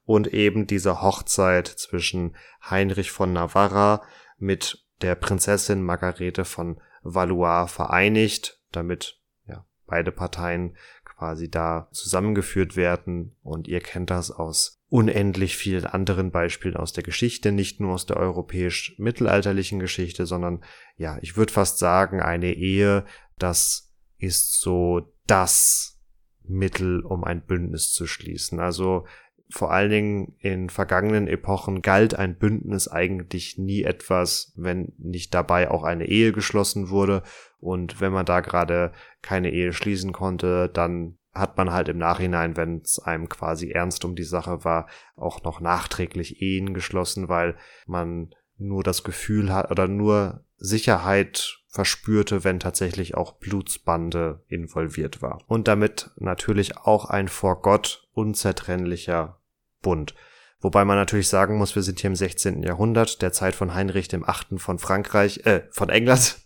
[0.04, 2.36] und eben diese Hochzeit zwischen
[2.70, 4.02] Heinrich von Navarra
[4.38, 13.36] mit der Prinzessin Margarete von Valois vereinigt, damit ja, beide Parteien quasi da zusammengeführt werden
[13.42, 18.06] und ihr kennt das aus unendlich vielen anderen Beispielen aus der Geschichte, nicht nur aus
[18.06, 20.66] der europäisch-mittelalterlichen Geschichte, sondern
[20.98, 23.06] ja, ich würde fast sagen, eine Ehe,
[23.40, 25.98] das ist so das
[26.44, 28.60] Mittel, um ein Bündnis zu schließen.
[28.60, 29.06] Also
[29.50, 35.72] vor allen Dingen in vergangenen Epochen galt ein Bündnis eigentlich nie etwas, wenn nicht dabei
[35.72, 37.24] auch eine Ehe geschlossen wurde.
[37.62, 42.58] Und wenn man da gerade keine Ehe schließen konnte, dann hat man halt im Nachhinein,
[42.58, 47.56] wenn es einem quasi ernst um die Sache war, auch noch nachträglich Ehen geschlossen, weil
[47.86, 55.42] man nur das Gefühl hat oder nur Sicherheit verspürte, wenn tatsächlich auch Blutsbande involviert war.
[55.48, 59.40] Und damit natürlich auch ein vor Gott unzertrennlicher
[59.82, 60.14] Bund.
[60.60, 62.62] Wobei man natürlich sagen muss, wir sind hier im 16.
[62.62, 66.42] Jahrhundert, der Zeit von Heinrich dem Achten von Frankreich, äh, von England,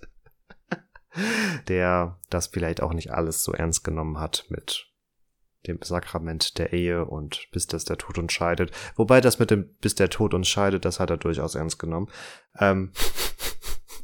[1.68, 4.88] der das vielleicht auch nicht alles so ernst genommen hat mit
[5.68, 8.72] dem Sakrament der Ehe und bis das der Tod uns scheidet.
[8.96, 12.10] Wobei das mit dem bis der Tod uns scheidet, das hat er durchaus ernst genommen.
[12.60, 12.92] Ähm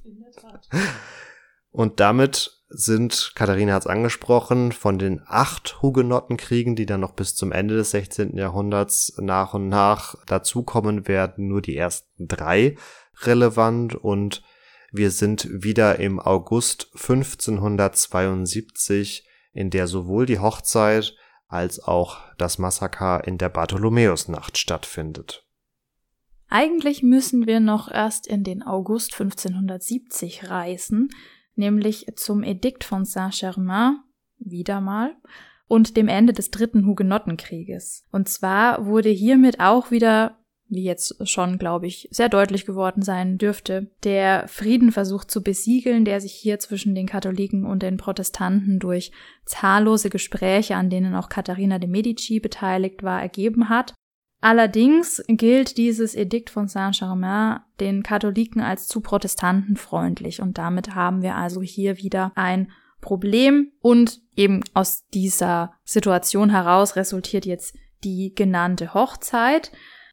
[0.03, 0.68] In der Tat.
[1.72, 7.36] Und damit sind, Katharina hat es angesprochen, von den acht Hugenottenkriegen, die dann noch bis
[7.36, 8.38] zum Ende des 16.
[8.38, 12.78] Jahrhunderts nach und nach dazukommen werden, nur die ersten drei
[13.24, 14.43] relevant und
[14.92, 21.14] wir sind wieder im August 1572, in der sowohl die Hochzeit
[21.48, 25.46] als auch das Massaker in der Bartholomäusnacht stattfindet.
[26.48, 31.08] Eigentlich müssen wir noch erst in den August 1570 reisen,
[31.56, 34.00] nämlich zum Edikt von Saint-Germain,
[34.38, 35.16] wieder mal,
[35.68, 38.06] und dem Ende des dritten Hugenottenkrieges.
[38.12, 40.41] Und zwar wurde hiermit auch wieder,
[40.72, 46.06] wie jetzt schon, glaube ich, sehr deutlich geworden sein dürfte, der Frieden versucht zu besiegeln,
[46.06, 49.12] der sich hier zwischen den Katholiken und den Protestanten durch
[49.46, 53.94] zahllose Gespräche, an denen auch Katharina de Medici beteiligt war, ergeben hat.
[54.40, 61.36] Allerdings gilt dieses Edikt von Saint-Germain den Katholiken als zu protestantenfreundlich und damit haben wir
[61.36, 68.94] also hier wieder ein Problem und eben aus dieser Situation heraus resultiert jetzt die genannte
[68.94, 69.72] Hochzeit.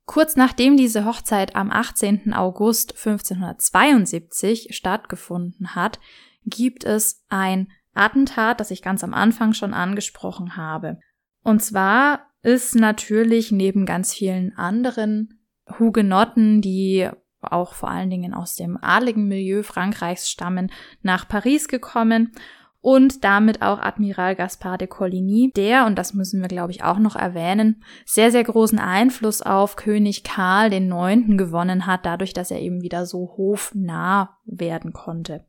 [0.08, 2.32] Kurz nachdem diese Hochzeit am 18.
[2.32, 6.00] August 1572 stattgefunden hat,
[6.46, 10.98] gibt es ein Attentat, das ich ganz am Anfang schon angesprochen habe.
[11.44, 15.42] Und zwar ist natürlich neben ganz vielen anderen
[15.78, 17.10] Hugenotten, die
[17.42, 22.32] auch vor allen Dingen aus dem adligen Milieu Frankreichs stammen, nach Paris gekommen
[22.80, 26.98] und damit auch Admiral Gaspard de Coligny, der, und das müssen wir glaube ich auch
[26.98, 31.36] noch erwähnen, sehr, sehr großen Einfluss auf König Karl IX.
[31.36, 35.44] gewonnen hat, dadurch, dass er eben wieder so hofnah werden konnte.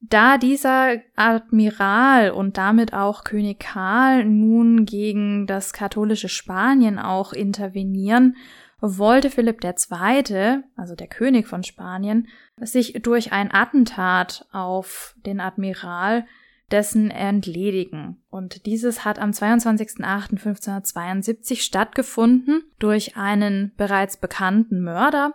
[0.00, 8.36] Da dieser Admiral und damit auch König Karl nun gegen das katholische Spanien auch intervenieren,
[8.80, 12.28] wollte Philipp II., also der König von Spanien,
[12.60, 16.26] sich durch ein Attentat auf den Admiral
[16.70, 18.22] dessen entledigen.
[18.30, 25.34] Und dieses hat am 22.08.1572 stattgefunden durch einen bereits bekannten Mörder,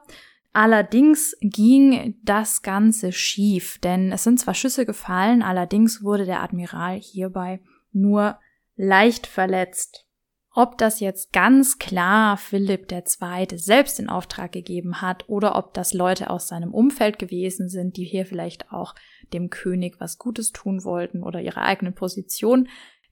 [0.55, 6.99] Allerdings ging das Ganze schief, denn es sind zwar Schüsse gefallen, allerdings wurde der Admiral
[6.99, 7.59] hierbei
[7.91, 8.37] nur
[8.75, 10.05] leicht verletzt.
[10.53, 13.47] Ob das jetzt ganz klar Philipp II.
[13.55, 18.05] selbst in Auftrag gegeben hat oder ob das Leute aus seinem Umfeld gewesen sind, die
[18.05, 18.93] hier vielleicht auch
[19.33, 22.67] dem König was Gutes tun wollten oder ihre eigene Position,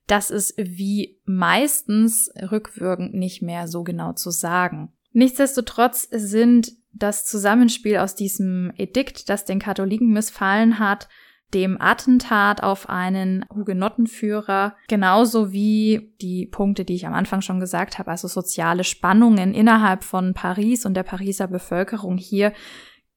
[0.08, 4.92] das ist wie meistens rückwirkend nicht mehr so genau zu sagen.
[5.14, 11.08] Nichtsdestotrotz sind das Zusammenspiel aus diesem Edikt, das den Katholiken missfallen hat,
[11.54, 18.00] dem Attentat auf einen Hugenottenführer, genauso wie die Punkte, die ich am Anfang schon gesagt
[18.00, 22.54] habe, also soziale Spannungen innerhalb von Paris und der Pariser Bevölkerung hier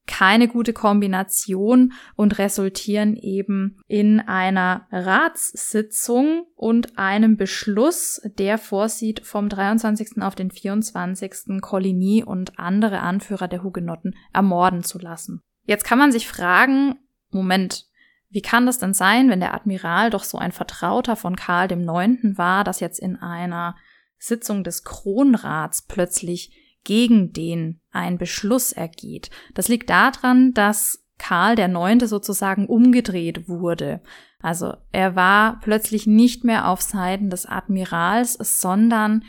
[0.06, 9.48] keine gute Kombination und resultieren eben in einer Ratssitzung und einem Beschluss, der vorsieht, vom
[9.48, 10.22] 23.
[10.22, 11.60] auf den 24.
[11.60, 15.40] Coligny und andere Anführer der Hugenotten ermorden zu lassen.
[15.64, 16.96] Jetzt kann man sich fragen,
[17.30, 17.86] Moment,
[18.28, 22.36] wie kann das denn sein, wenn der Admiral doch so ein Vertrauter von Karl Neunten
[22.36, 23.76] war, dass jetzt in einer
[24.18, 29.30] Sitzung des Kronrats plötzlich gegen den ein Beschluss ergeht.
[29.54, 34.02] Das liegt daran, dass Karl der Neunte sozusagen umgedreht wurde.
[34.40, 39.24] Also er war plötzlich nicht mehr auf Seiten des Admirals, sondern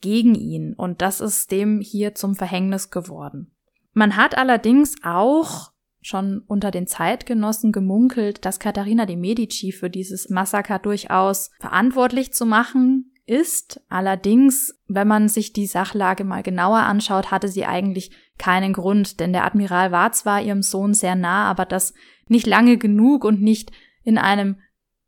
[0.00, 0.74] gegen ihn.
[0.74, 3.52] Und das ist dem hier zum Verhängnis geworden.
[3.92, 10.30] Man hat allerdings auch schon unter den Zeitgenossen gemunkelt, dass Katharina de Medici für dieses
[10.30, 13.80] Massaker durchaus verantwortlich zu machen ist.
[13.88, 19.32] Allerdings, wenn man sich die Sachlage mal genauer anschaut, hatte sie eigentlich keinen Grund, denn
[19.32, 21.94] der Admiral war zwar ihrem Sohn sehr nah, aber das
[22.26, 23.70] nicht lange genug und nicht
[24.02, 24.56] in einem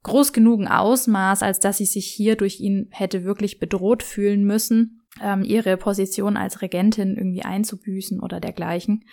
[0.05, 5.03] groß genugen Ausmaß, als dass sie sich hier durch ihn hätte wirklich bedroht fühlen müssen,
[5.21, 9.05] ähm, ihre Position als Regentin irgendwie einzubüßen oder dergleichen.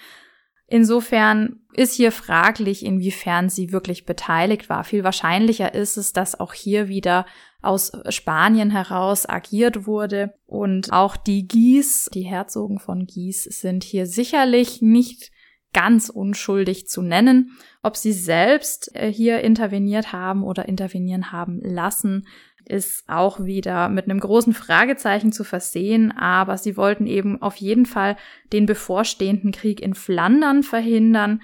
[0.69, 4.83] Insofern ist hier fraglich, inwiefern sie wirklich beteiligt war.
[4.83, 7.25] Viel wahrscheinlicher ist es, dass auch hier wieder
[7.61, 10.35] aus Spanien heraus agiert wurde.
[10.45, 15.31] Und auch die Gies, die Herzogen von Gies, sind hier sicherlich nicht
[15.73, 17.57] ganz unschuldig zu nennen.
[17.81, 22.27] Ob sie selbst äh, hier interveniert haben oder intervenieren haben lassen,
[22.69, 27.85] ist auch wieder mit einem großen Fragezeichen zu versehen, aber sie wollten eben auf jeden
[27.85, 28.15] Fall
[28.53, 31.41] den bevorstehenden Krieg in Flandern verhindern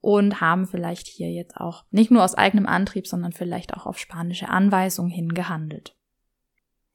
[0.00, 3.98] und haben vielleicht hier jetzt auch nicht nur aus eigenem Antrieb, sondern vielleicht auch auf
[3.98, 5.96] spanische Anweisung hin gehandelt.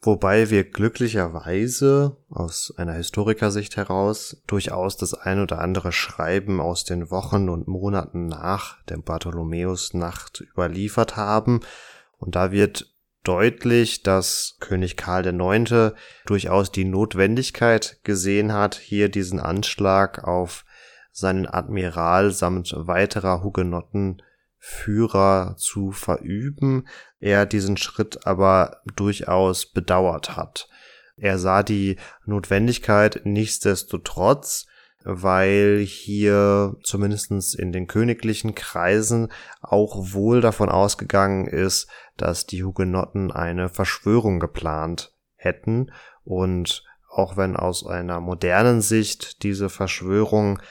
[0.04, 7.12] Wobei wir glücklicherweise aus einer Historikersicht heraus durchaus das ein oder andere Schreiben aus den
[7.12, 11.60] Wochen und Monaten nach der Bartholomäusnacht überliefert haben.
[12.18, 12.92] Und da wird
[13.24, 15.94] deutlich, dass König Karl IX.
[16.26, 20.66] durchaus die Notwendigkeit gesehen hat, hier diesen Anschlag auf
[21.12, 24.22] seinen Admiral samt weiterer Hugenotten
[24.58, 26.88] Führer zu verüben,
[27.20, 30.70] er diesen Schritt aber durchaus bedauert hat.
[31.18, 34.68] Er sah die Notwendigkeit nichtsdestotrotz,
[35.04, 39.32] weil hier zumindestens in den königlichen Kreisen
[39.62, 45.92] auch wohl davon ausgegangen ist, dass die Hugenotten eine Verschwörung geplant hätten.
[46.24, 50.62] Und auch wenn aus einer modernen Sicht diese Verschwörung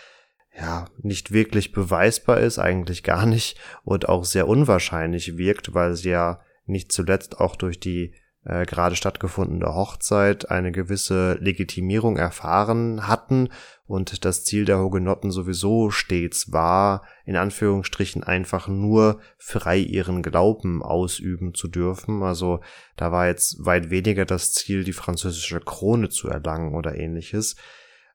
[0.57, 6.11] ja nicht wirklich beweisbar ist, eigentlich gar nicht und auch sehr unwahrscheinlich wirkt, weil sie
[6.11, 8.15] ja nicht zuletzt auch durch die
[8.45, 13.51] äh, gerade stattgefundene Hochzeit eine gewisse Legitimierung erfahren hatten
[13.87, 20.83] und das Ziel der Hugenotten sowieso stets war, in Anführungsstrichen einfach nur frei ihren Glauben
[20.83, 22.23] ausüben zu dürfen.
[22.23, 22.61] Also
[22.97, 27.57] da war jetzt weit weniger das Ziel, die französische Krone zu erlangen oder ähnliches.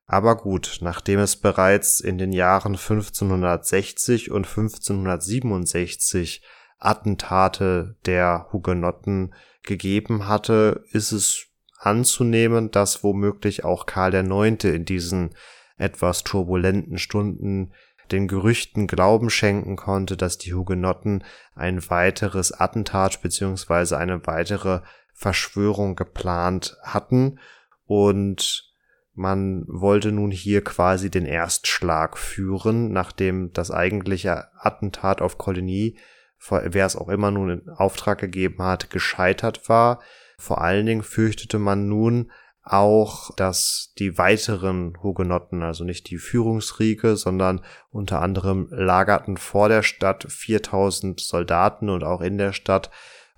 [0.07, 6.43] Aber gut, nachdem es bereits in den Jahren 1560 und 1567
[6.77, 9.33] Attentate der Hugenotten
[9.65, 11.47] gegeben hatte, ist es
[11.77, 14.63] anzunehmen, dass womöglich auch Karl IX.
[14.63, 15.35] in diesen
[15.77, 17.73] etwas turbulenten Stunden
[18.11, 21.23] den Gerüchten Glauben schenken konnte, dass die Hugenotten
[21.55, 24.81] ein weiteres Attentat beziehungsweise eine weitere
[25.13, 27.39] Verschwörung geplant hatten
[27.85, 28.71] und
[29.13, 35.97] man wollte nun hier quasi den Erstschlag führen, nachdem das eigentliche Attentat auf Kolonie,
[36.49, 39.99] wer es auch immer nun in Auftrag gegeben hat, gescheitert war.
[40.37, 42.31] Vor allen Dingen fürchtete man nun
[42.63, 49.83] auch, dass die weiteren Hugenotten, also nicht die Führungsriege, sondern unter anderem lagerten vor der
[49.83, 52.89] Stadt 4000 Soldaten und auch in der Stadt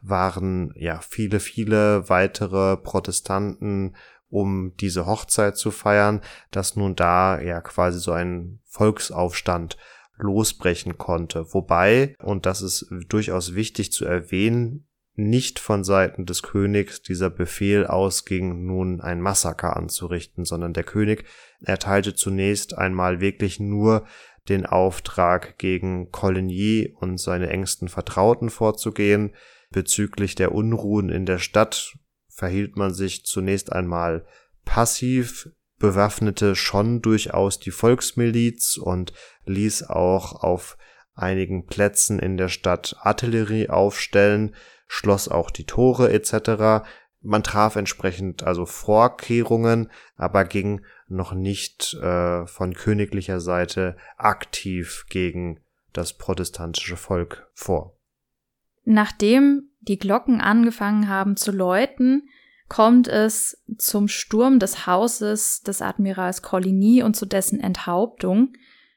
[0.01, 3.95] waren ja viele, viele weitere Protestanten
[4.29, 9.77] um diese Hochzeit zu feiern, dass nun da ja quasi so ein Volksaufstand
[10.17, 11.53] losbrechen konnte.
[11.53, 17.87] Wobei, und das ist durchaus wichtig zu erwähnen, nicht von Seiten des Königs dieser Befehl
[17.87, 21.25] ausging, nun ein Massaker anzurichten, sondern der König
[21.59, 24.05] erteilte zunächst einmal wirklich nur
[24.47, 29.33] den Auftrag, gegen Coligny und seine engsten Vertrauten vorzugehen.
[29.71, 31.97] Bezüglich der Unruhen in der Stadt
[32.29, 34.25] verhielt man sich zunächst einmal
[34.63, 35.49] passiv,
[35.79, 39.13] bewaffnete schon durchaus die Volksmiliz und
[39.45, 40.77] ließ auch auf
[41.13, 44.55] einigen Plätzen in der Stadt Artillerie aufstellen,
[44.87, 46.85] schloss auch die Tore etc.
[47.21, 55.59] Man traf entsprechend also Vorkehrungen, aber ging noch nicht äh, von königlicher Seite aktiv gegen
[55.93, 57.97] das protestantische Volk vor.
[58.83, 62.29] Nachdem die Glocken angefangen haben zu läuten,
[62.69, 68.53] kommt es zum Sturm des Hauses des Admirals Coligny und zu dessen Enthauptung.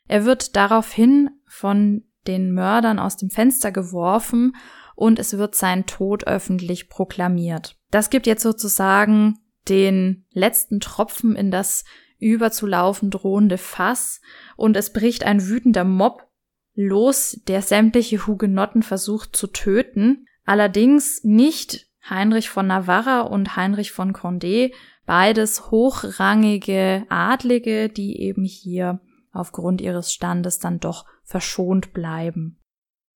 [0.08, 4.56] Er wird daraufhin von den Mördern aus dem Fenster geworfen
[4.94, 7.76] und es wird sein Tod öffentlich proklamiert.
[7.90, 11.84] Das gibt jetzt sozusagen den letzten Tropfen in das
[12.18, 14.20] überzulaufen drohende Fass
[14.56, 16.28] und es bricht ein wütender Mob
[16.74, 20.26] los, der sämtliche Hugenotten versucht zu töten.
[20.44, 24.72] Allerdings nicht Heinrich von Navarra und Heinrich von Condé,
[25.06, 29.00] beides hochrangige Adlige, die eben hier
[29.32, 32.58] aufgrund ihres Standes dann doch verschont bleiben.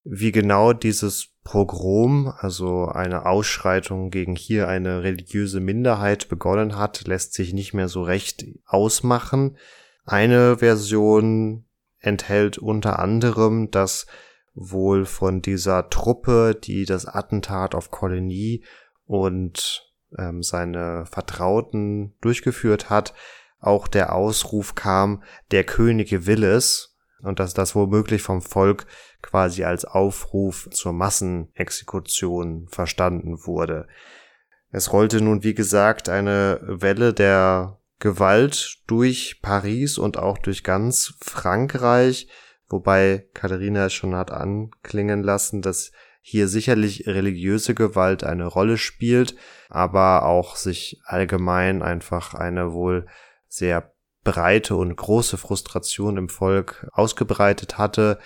[0.05, 7.33] Wie genau dieses Pogrom, also eine Ausschreitung gegen hier eine religiöse Minderheit begonnen hat, lässt
[7.33, 9.57] sich nicht mehr so recht ausmachen.
[10.05, 11.65] Eine Version
[11.99, 14.07] enthält unter anderem, dass
[14.55, 18.65] wohl von dieser Truppe, die das Attentat auf Kolonie
[19.05, 23.15] und ähm, seine Vertrauten durchgeführt hat,
[23.59, 26.97] auch der Ausruf kam, der Könige will es.
[27.23, 28.87] und dass das womöglich vom Volk
[29.23, 33.89] quasi als Aufruf zur Massenexekution verstanden wurde.
[34.71, 41.15] Es rollte nun, wie gesagt, eine Welle der Gewalt durch Paris und auch durch ganz
[41.23, 42.29] Frankreich,
[42.75, 49.37] wobei Katharina schon hat anklingen lassen, dass hier sicherlich religiöse Gewalt eine Rolle spielt,
[49.71, 53.07] aber auch sich allgemein einfach eine wohl
[53.47, 53.95] sehr
[54.25, 58.19] breite und große Frustration im Volk ausgebreitet hatte,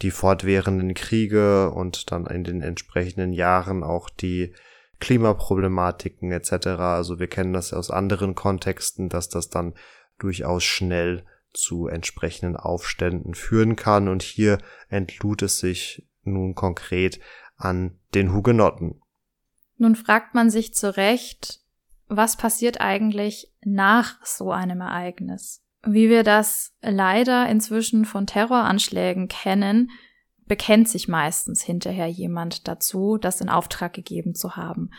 [0.00, 4.54] die fortwährenden Kriege und dann in den entsprechenden Jahren auch die
[5.00, 6.68] Klimaproblematiken etc.
[6.78, 9.74] Also wir kennen das aus anderen Kontexten, dass das dann
[10.18, 17.20] durchaus schnell zu entsprechenden Aufständen führen kann und hier entlud es sich nun konkret
[17.56, 19.00] an den Hugenotten.
[19.76, 21.60] Nun fragt man sich zu Recht,
[22.08, 25.62] was passiert eigentlich nach so einem Ereignis?
[25.82, 29.90] Wie wir das leider inzwischen von Terroranschlägen kennen,
[30.44, 34.90] bekennt sich meistens hinterher jemand dazu, das in Auftrag gegeben zu haben.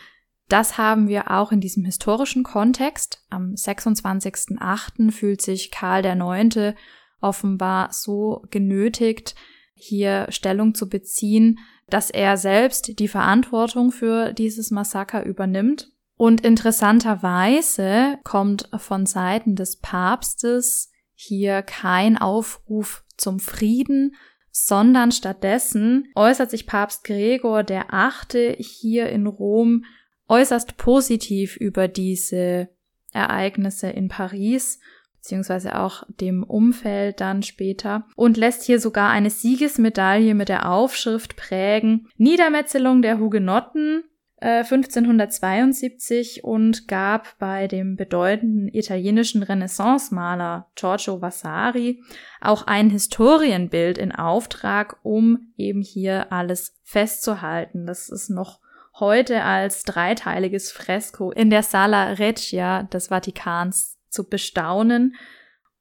[0.48, 3.24] Das haben wir auch in diesem historischen Kontext.
[3.30, 5.10] Am 26.08.
[5.10, 6.74] fühlt sich Karl IX.
[7.20, 9.34] offenbar so genötigt,
[9.74, 18.18] hier Stellung zu beziehen, dass er selbst die Verantwortung für dieses Massaker übernimmt und interessanterweise
[18.22, 24.14] kommt von Seiten des Papstes hier kein Aufruf zum Frieden,
[24.52, 29.84] sondern stattdessen äußert sich Papst Gregor der Achte hier in Rom
[30.32, 32.70] äußerst positiv über diese
[33.12, 34.80] Ereignisse in Paris
[35.18, 41.36] beziehungsweise auch dem Umfeld dann später und lässt hier sogar eine Siegesmedaille mit der Aufschrift
[41.36, 44.04] prägen Niedermetzelung der Hugenotten
[44.40, 52.02] 1572 äh, und gab bei dem bedeutenden italienischen Renaissance-Maler Giorgio Vasari
[52.40, 57.86] auch ein Historienbild in Auftrag, um eben hier alles festzuhalten.
[57.86, 58.58] Das ist noch
[58.98, 65.14] heute als dreiteiliges Fresko in der Sala Regia des Vatikans zu bestaunen.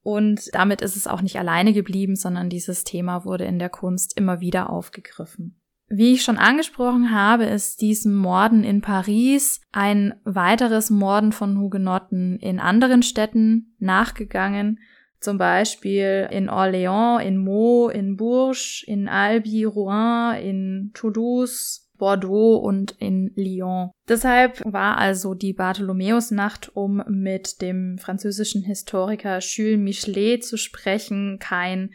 [0.03, 4.17] Und damit ist es auch nicht alleine geblieben, sondern dieses Thema wurde in der Kunst
[4.17, 5.61] immer wieder aufgegriffen.
[5.93, 12.39] Wie ich schon angesprochen habe, ist diesem Morden in Paris ein weiteres Morden von Hugenotten
[12.39, 14.79] in anderen Städten nachgegangen,
[15.19, 22.91] zum Beispiel in Orléans, in Meaux, in Bourges, in Albi, Rouen, in Toulouse, Bordeaux und
[22.97, 23.91] in Lyon.
[24.09, 31.93] Deshalb war also die Bartholomäusnacht, um mit dem französischen Historiker Jules Michelet zu sprechen, kein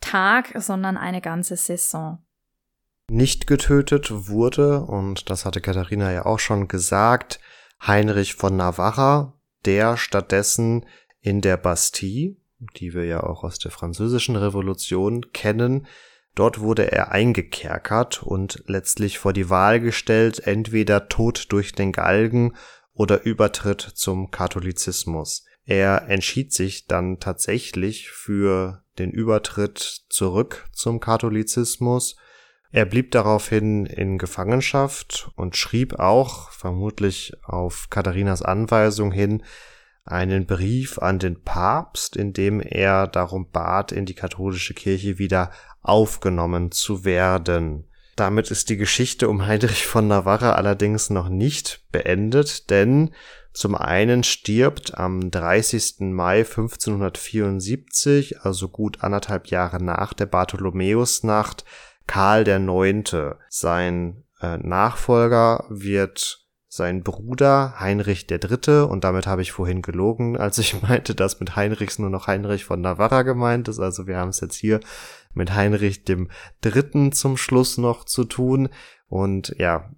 [0.00, 2.18] Tag, sondern eine ganze Saison
[3.12, 7.40] nicht getötet wurde, und das hatte Katharina ja auch schon gesagt,
[7.86, 10.86] Heinrich von Navarra, der stattdessen
[11.20, 12.36] in der Bastille,
[12.76, 15.86] die wir ja auch aus der französischen Revolution kennen,
[16.34, 22.54] dort wurde er eingekerkert und letztlich vor die Wahl gestellt, entweder Tod durch den Galgen
[22.92, 25.44] oder Übertritt zum Katholizismus.
[25.64, 32.16] Er entschied sich dann tatsächlich für den Übertritt zurück zum Katholizismus
[32.74, 39.42] er blieb daraufhin in Gefangenschaft und schrieb auch, vermutlich auf Katharinas Anweisung hin,
[40.04, 45.52] einen Brief an den Papst, in dem er darum bat, in die katholische Kirche wieder
[45.82, 47.84] aufgenommen zu werden.
[48.16, 53.10] Damit ist die Geschichte um Heinrich von Navarra allerdings noch nicht beendet, denn
[53.52, 56.12] zum einen stirbt am 30.
[56.12, 61.64] Mai 1574, also gut anderthalb Jahre nach der Bartholomäusnacht,
[62.06, 63.38] Karl der Neunte.
[63.48, 70.38] Sein äh, Nachfolger wird sein Bruder Heinrich der Dritte und damit habe ich vorhin gelogen,
[70.38, 73.78] als ich meinte, dass mit Heinrichs nur noch Heinrich von Navarra gemeint ist.
[73.78, 74.80] Also wir haben es jetzt hier
[75.34, 76.28] mit Heinrich dem
[76.60, 78.68] Dritten zum Schluss noch zu tun.
[79.08, 79.90] Und ja,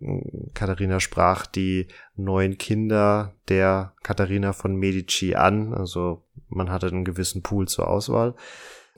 [0.54, 5.72] Katharina sprach die neun Kinder der Katharina von Medici an.
[5.72, 8.34] Also man hatte einen gewissen Pool zur Auswahl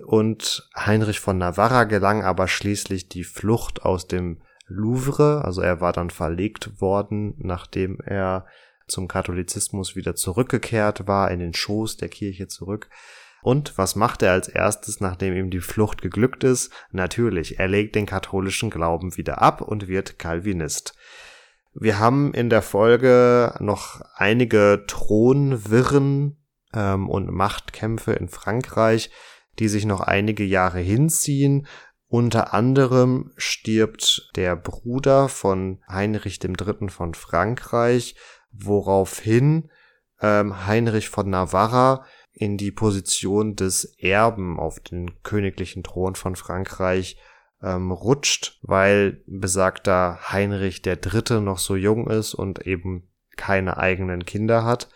[0.05, 5.93] und Heinrich von Navarra gelang aber schließlich die Flucht aus dem Louvre, also er war
[5.93, 8.47] dann verlegt worden, nachdem er
[8.89, 12.89] zum Katholizismus wieder zurückgekehrt war, in den Schoß der Kirche zurück.
[13.47, 16.72] Und was macht er als erstes, nachdem ihm die Flucht geglückt ist?
[16.90, 20.97] Natürlich, er legt den katholischen Glauben wieder ab und wird Calvinist.
[21.72, 26.44] Wir haben in der Folge noch einige Thronwirren
[26.74, 29.12] ähm, und Machtkämpfe in Frankreich,
[29.61, 31.68] die sich noch einige Jahre hinziehen.
[32.09, 36.88] Unter anderem stirbt der Bruder von Heinrich III.
[36.88, 38.16] von Frankreich,
[38.51, 39.70] woraufhin
[40.20, 42.05] ähm, Heinrich von Navarra
[42.39, 47.16] in die Position des Erben auf den königlichen Thron von Frankreich
[47.62, 54.26] ähm, rutscht, weil besagter Heinrich der Dritte noch so jung ist und eben keine eigenen
[54.26, 54.91] Kinder hat.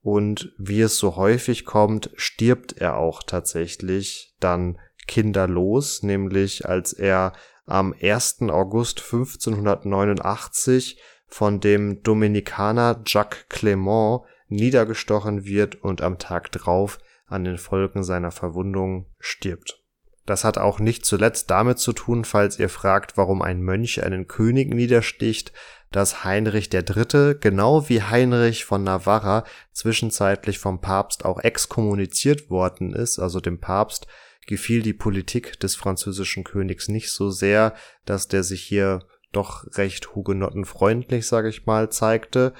[0.00, 4.78] Und wie es so häufig kommt, stirbt er auch tatsächlich dann
[5.08, 7.32] kinderlos, nämlich als er
[7.64, 8.42] am 1.
[8.42, 17.58] August 1589 von dem Dominikaner Jacques Clement niedergestochen wird und am Tag drauf an den
[17.58, 19.82] Folgen seiner Verwundung stirbt.
[20.26, 24.26] Das hat auch nicht zuletzt damit zu tun, falls ihr fragt, warum ein Mönch einen
[24.26, 25.52] König niedersticht,
[25.92, 33.20] dass Heinrich III., genau wie Heinrich von Navarra, zwischenzeitlich vom Papst auch exkommuniziert worden ist,
[33.20, 34.08] also dem Papst
[34.46, 37.74] gefiel die Politik des französischen Königs nicht so sehr,
[38.04, 42.54] dass der sich hier doch recht hugenottenfreundlich, sage ich mal, zeigte.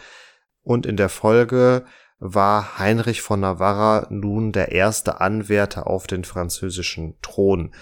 [0.66, 1.84] Und in der Folge
[2.18, 7.72] war Heinrich von Navarra nun der erste Anwärter auf den französischen Thron.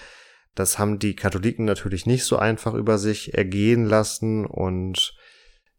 [0.53, 5.15] Das haben die Katholiken natürlich nicht so einfach über sich ergehen lassen und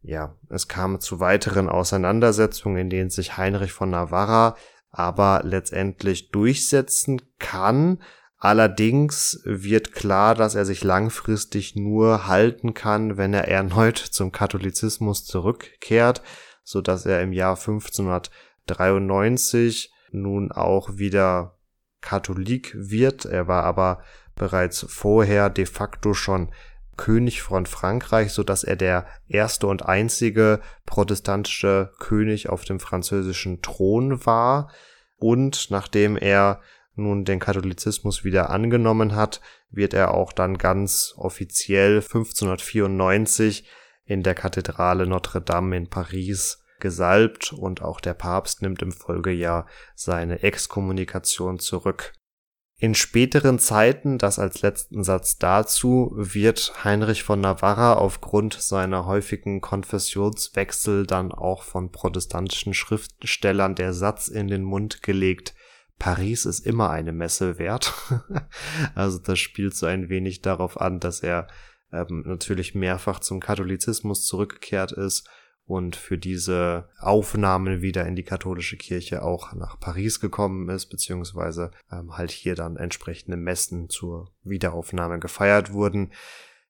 [0.01, 4.57] ja, es kam zu weiteren Auseinandersetzungen, in denen sich Heinrich von Navarra
[4.91, 8.01] aber letztendlich durchsetzen kann.
[8.37, 15.23] Allerdings wird klar, dass er sich langfristig nur halten kann, wenn er erneut zum Katholizismus
[15.23, 16.21] zurückkehrt,
[16.67, 21.57] so dass er im Jahr 1593 nun auch wieder
[22.01, 23.23] Katholik wird.
[23.23, 24.01] Er war aber
[24.35, 26.51] bereits vorher de facto schon
[26.97, 33.61] König von Frankreich, so dass er der erste und einzige protestantische König auf dem französischen
[33.61, 34.69] Thron war.
[35.15, 36.59] Und nachdem er
[36.95, 39.39] nun den Katholizismus wieder angenommen hat,
[39.69, 43.65] wird er auch dann ganz offiziell 1594
[44.07, 49.67] in der Kathedrale Notre Dame in Paris gesalbt und auch der Papst nimmt im Folgejahr
[49.95, 52.13] seine Exkommunikation zurück.
[52.79, 59.61] In späteren Zeiten, das als letzten Satz dazu, wird Heinrich von Navarra aufgrund seiner häufigen
[59.61, 65.55] Konfessionswechsel dann auch von protestantischen Schriftstellern der Satz in den Mund gelegt,
[65.97, 67.93] Paris ist immer eine Messe wert.
[68.95, 71.47] also das spielt so ein wenig darauf an, dass er
[71.91, 75.29] ähm, natürlich mehrfach zum Katholizismus zurückgekehrt ist
[75.67, 81.71] und für diese Aufnahmen wieder in die katholische Kirche auch nach Paris gekommen ist, beziehungsweise
[81.91, 86.13] ähm, halt hier dann entsprechende Messen zur Wiederaufnahme gefeiert wurden.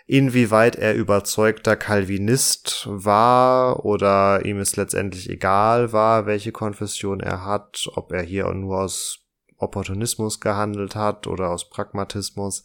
[0.07, 7.87] Inwieweit er überzeugter Calvinist war oder ihm es letztendlich egal war, welche Konfession er hat,
[7.93, 9.19] ob er hier nur aus
[9.57, 12.63] Opportunismus gehandelt hat oder aus Pragmatismus,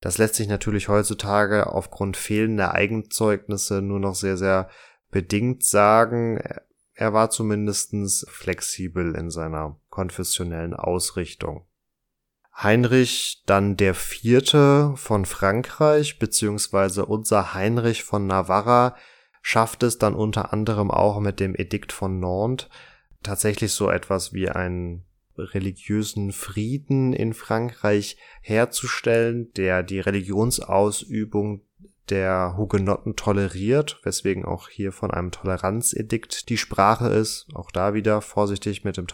[0.00, 4.68] das lässt sich natürlich heutzutage aufgrund fehlender Eigenzeugnisse nur noch sehr, sehr
[5.10, 6.40] bedingt sagen,
[6.94, 11.66] er war zumindestens flexibel in seiner konfessionellen Ausrichtung.
[12.54, 18.96] Heinrich dann der Vierte von Frankreich, beziehungsweise unser Heinrich von Navarra,
[19.40, 22.68] schafft es dann unter anderem auch mit dem Edikt von Nantes
[23.22, 25.06] tatsächlich so etwas wie einen
[25.54, 31.62] religiösen Frieden in Frankreich herzustellen, der die Religionsausübung
[32.10, 37.46] der Hugenotten toleriert, weswegen auch hier von einem Toleranzedikt die Sprache ist.
[37.54, 39.06] Auch da wieder vorsichtig mit dem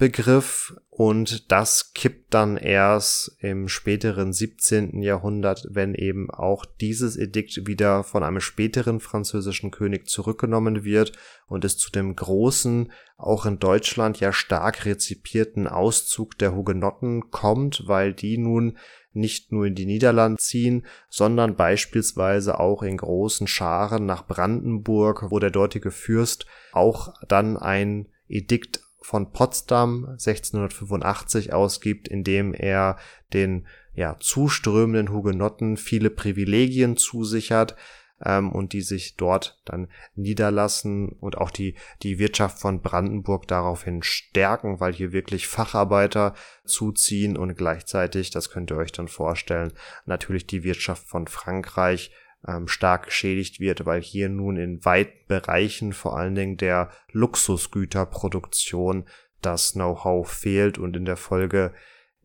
[0.00, 0.74] Toleranzbegriff.
[0.88, 5.00] Und das kippt dann erst im späteren 17.
[5.00, 11.12] Jahrhundert, wenn eben auch dieses Edikt wieder von einem späteren französischen König zurückgenommen wird
[11.46, 17.84] und es zu dem großen, auch in Deutschland ja stark rezipierten Auszug der Hugenotten kommt,
[17.86, 18.76] weil die nun
[19.12, 25.38] nicht nur in die Niederlande ziehen, sondern beispielsweise auch in großen Scharen nach Brandenburg, wo
[25.38, 32.96] der dortige Fürst auch dann ein Edikt von Potsdam 1685 ausgibt, in dem er
[33.32, 37.76] den ja, zuströmenden Hugenotten viele Privilegien zusichert,
[38.24, 44.02] ähm, und die sich dort dann niederlassen und auch die, die Wirtschaft von Brandenburg daraufhin
[44.02, 46.34] stärken, weil hier wirklich Facharbeiter
[46.64, 49.72] zuziehen und gleichzeitig, das könnt ihr euch dann vorstellen,
[50.06, 52.10] natürlich die Wirtschaft von Frankreich
[52.46, 59.06] ähm, stark geschädigt wird, weil hier nun in weiten Bereichen vor allen Dingen der Luxusgüterproduktion
[59.42, 61.72] das Know-how fehlt und in der Folge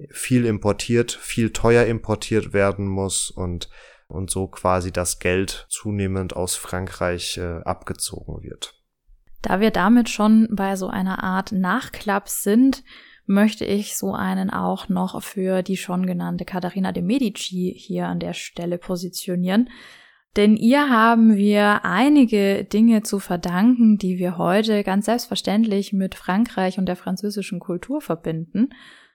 [0.10, 3.70] viel importiert, viel teuer importiert werden muss und
[4.08, 8.76] und so quasi das Geld zunehmend aus Frankreich äh, abgezogen wird.
[9.42, 12.84] Da wir damit schon bei so einer Art Nachklapp sind,
[13.28, 18.20] möchte ich so einen auch noch für die schon genannte Katharina de Medici hier an
[18.20, 19.70] der Stelle positionieren.
[20.36, 26.78] Denn ihr haben wir einige Dinge zu verdanken, die wir heute ganz selbstverständlich mit Frankreich
[26.78, 28.70] und der französischen Kultur verbinden.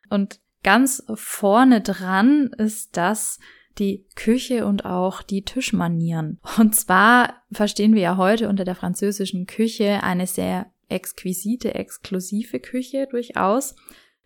[0.09, 3.39] Und ganz vorne dran ist das,
[3.79, 6.41] die Küche und auch die Tischmanieren.
[6.59, 13.07] Und zwar verstehen wir ja heute unter der französischen Küche eine sehr exquisite, exklusive Küche
[13.11, 13.77] durchaus.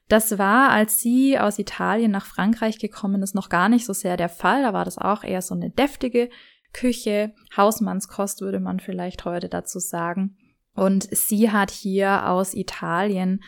[0.08, 4.16] Das war, als sie aus Italien nach Frankreich gekommen ist, noch gar nicht so sehr
[4.16, 4.62] der Fall.
[4.62, 6.30] Da war das auch eher so eine deftige
[6.74, 10.36] Küche, Hausmannskost würde man vielleicht heute dazu sagen.
[10.74, 13.42] Und sie hat hier aus Italien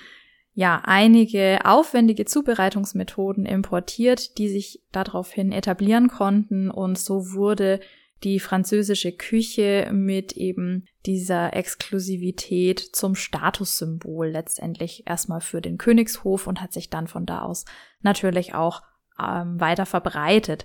[0.55, 7.81] ja einige aufwendige Zubereitungsmethoden importiert, die sich daraufhin etablieren konnten und so wurde
[8.25, 16.63] die französische Küche mit eben dieser Exklusivität zum Statussymbol letztendlich erstmal für den Königshof und
[16.63, 17.67] hat sich dann von da aus
[18.01, 18.83] natürlich auch
[19.21, 20.65] ähm, weiter verbreitet.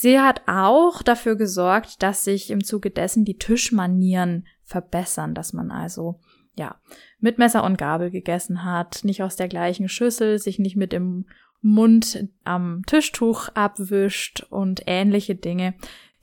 [0.00, 5.72] Sie hat auch dafür gesorgt, dass sich im Zuge dessen die Tischmanieren verbessern, dass man
[5.72, 6.20] also
[6.56, 6.76] ja
[7.18, 11.26] mit Messer und Gabel gegessen hat, nicht aus der gleichen Schüssel, sich nicht mit dem
[11.62, 15.74] Mund am Tischtuch abwischt und ähnliche Dinge,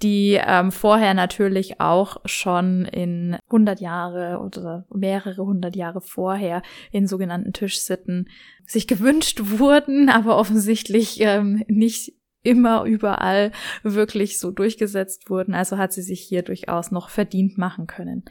[0.02, 6.62] die ähm, vorher natürlich auch schon in 100 Jahre oder mehrere hundert Jahre vorher
[6.94, 8.30] in sogenannten Tischsitten
[8.66, 12.14] sich gewünscht wurden, aber offensichtlich ähm, nicht
[12.46, 13.52] immer überall
[13.84, 15.54] wirklich so durchgesetzt wurden.
[15.54, 18.24] Also hat sie sich hier durchaus noch verdient machen können.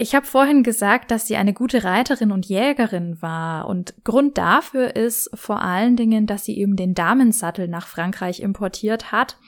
[0.00, 4.94] Ich habe vorhin gesagt, dass sie eine gute Reiterin und Jägerin war und Grund dafür
[4.94, 9.38] ist vor allen Dingen, dass sie eben den Damensattel nach Frankreich importiert hat,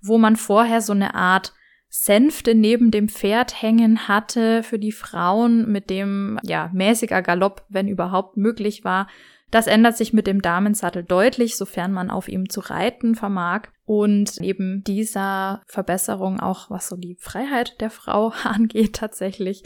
[0.00, 1.54] wo man vorher so eine Art
[1.88, 7.88] Sänfte neben dem Pferd hängen hatte für die Frauen, mit dem ja mäßiger Galopp, wenn
[7.88, 9.08] überhaupt möglich war,
[9.50, 13.68] das ändert sich mit dem Damensattel deutlich, sofern man auf ihm zu reiten vermag.
[13.84, 19.62] Und eben dieser Verbesserung, auch was so die Freiheit der Frau angeht tatsächlich,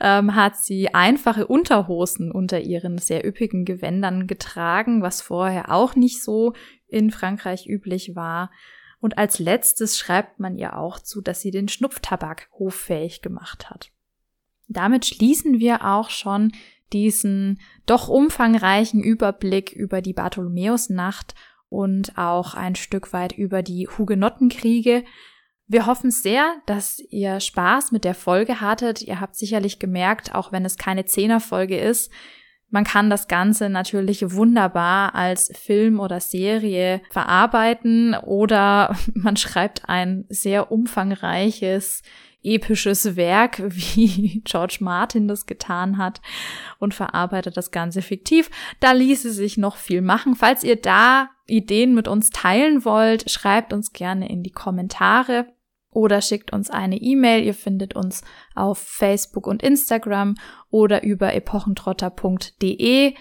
[0.00, 6.22] ähm, hat sie einfache Unterhosen unter ihren sehr üppigen Gewändern getragen, was vorher auch nicht
[6.22, 6.52] so
[6.86, 8.50] in Frankreich üblich war.
[9.00, 13.90] Und als letztes schreibt man ihr auch zu, dass sie den Schnupftabak hoffähig gemacht hat.
[14.68, 16.52] Damit schließen wir auch schon
[16.92, 21.34] diesen doch umfangreichen Überblick über die Bartholomäusnacht
[21.68, 25.04] und auch ein Stück weit über die Hugenottenkriege.
[25.66, 29.02] Wir hoffen sehr, dass ihr Spaß mit der Folge hattet.
[29.02, 32.10] Ihr habt sicherlich gemerkt, auch wenn es keine Zehnerfolge ist,
[32.72, 40.24] man kann das Ganze natürlich wunderbar als Film oder Serie verarbeiten oder man schreibt ein
[40.30, 42.02] sehr umfangreiches
[42.42, 46.20] episches Werk, wie George Martin das getan hat
[46.78, 48.50] und verarbeitet das Ganze fiktiv.
[48.80, 50.34] Da ließe sich noch viel machen.
[50.34, 55.46] Falls ihr da Ideen mit uns teilen wollt, schreibt uns gerne in die Kommentare
[55.90, 57.44] oder schickt uns eine E-Mail.
[57.44, 58.22] Ihr findet uns
[58.54, 60.34] auf Facebook und Instagram
[60.70, 63.14] oder über epochentrotter.de.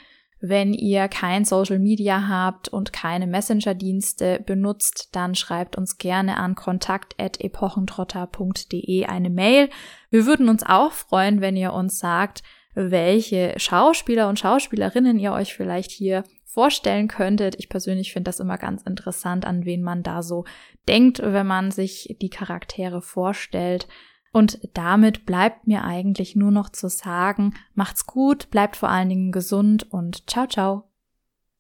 [0.44, 6.56] Wenn ihr kein Social Media habt und keine Messenger-Dienste benutzt, dann schreibt uns gerne an
[6.56, 9.70] kontakt.epochentrotter.de eine Mail.
[10.10, 12.42] Wir würden uns auch freuen, wenn ihr uns sagt,
[12.74, 17.54] welche Schauspieler und Schauspielerinnen ihr euch vielleicht hier vorstellen könntet.
[17.60, 20.46] Ich persönlich finde das immer ganz interessant, an wen man da so
[20.88, 23.88] denkt, wenn man sich die Charaktere vorstellt.
[24.32, 29.32] Und damit bleibt mir eigentlich nur noch zu sagen, macht's gut, bleibt vor allen Dingen
[29.32, 30.84] gesund und ciao, ciao.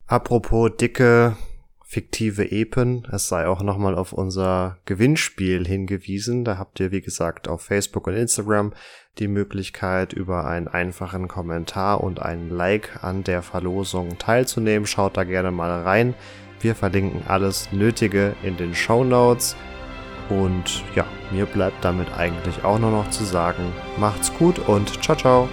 [0.07, 1.36] Apropos dicke
[1.91, 6.45] fiktive Epen, es sei auch nochmal auf unser Gewinnspiel hingewiesen.
[6.45, 8.72] Da habt ihr, wie gesagt, auf Facebook und Instagram
[9.19, 14.88] die Möglichkeit, über einen einfachen Kommentar und einen Like an der Verlosung teilzunehmen.
[14.88, 16.13] Schaut da gerne mal rein.
[16.61, 19.57] Wir verlinken alles Nötige in den Show Notes.
[20.39, 25.17] Und ja, mir bleibt damit eigentlich auch nur noch zu sagen, macht's gut und ciao,
[25.17, 25.49] ciao.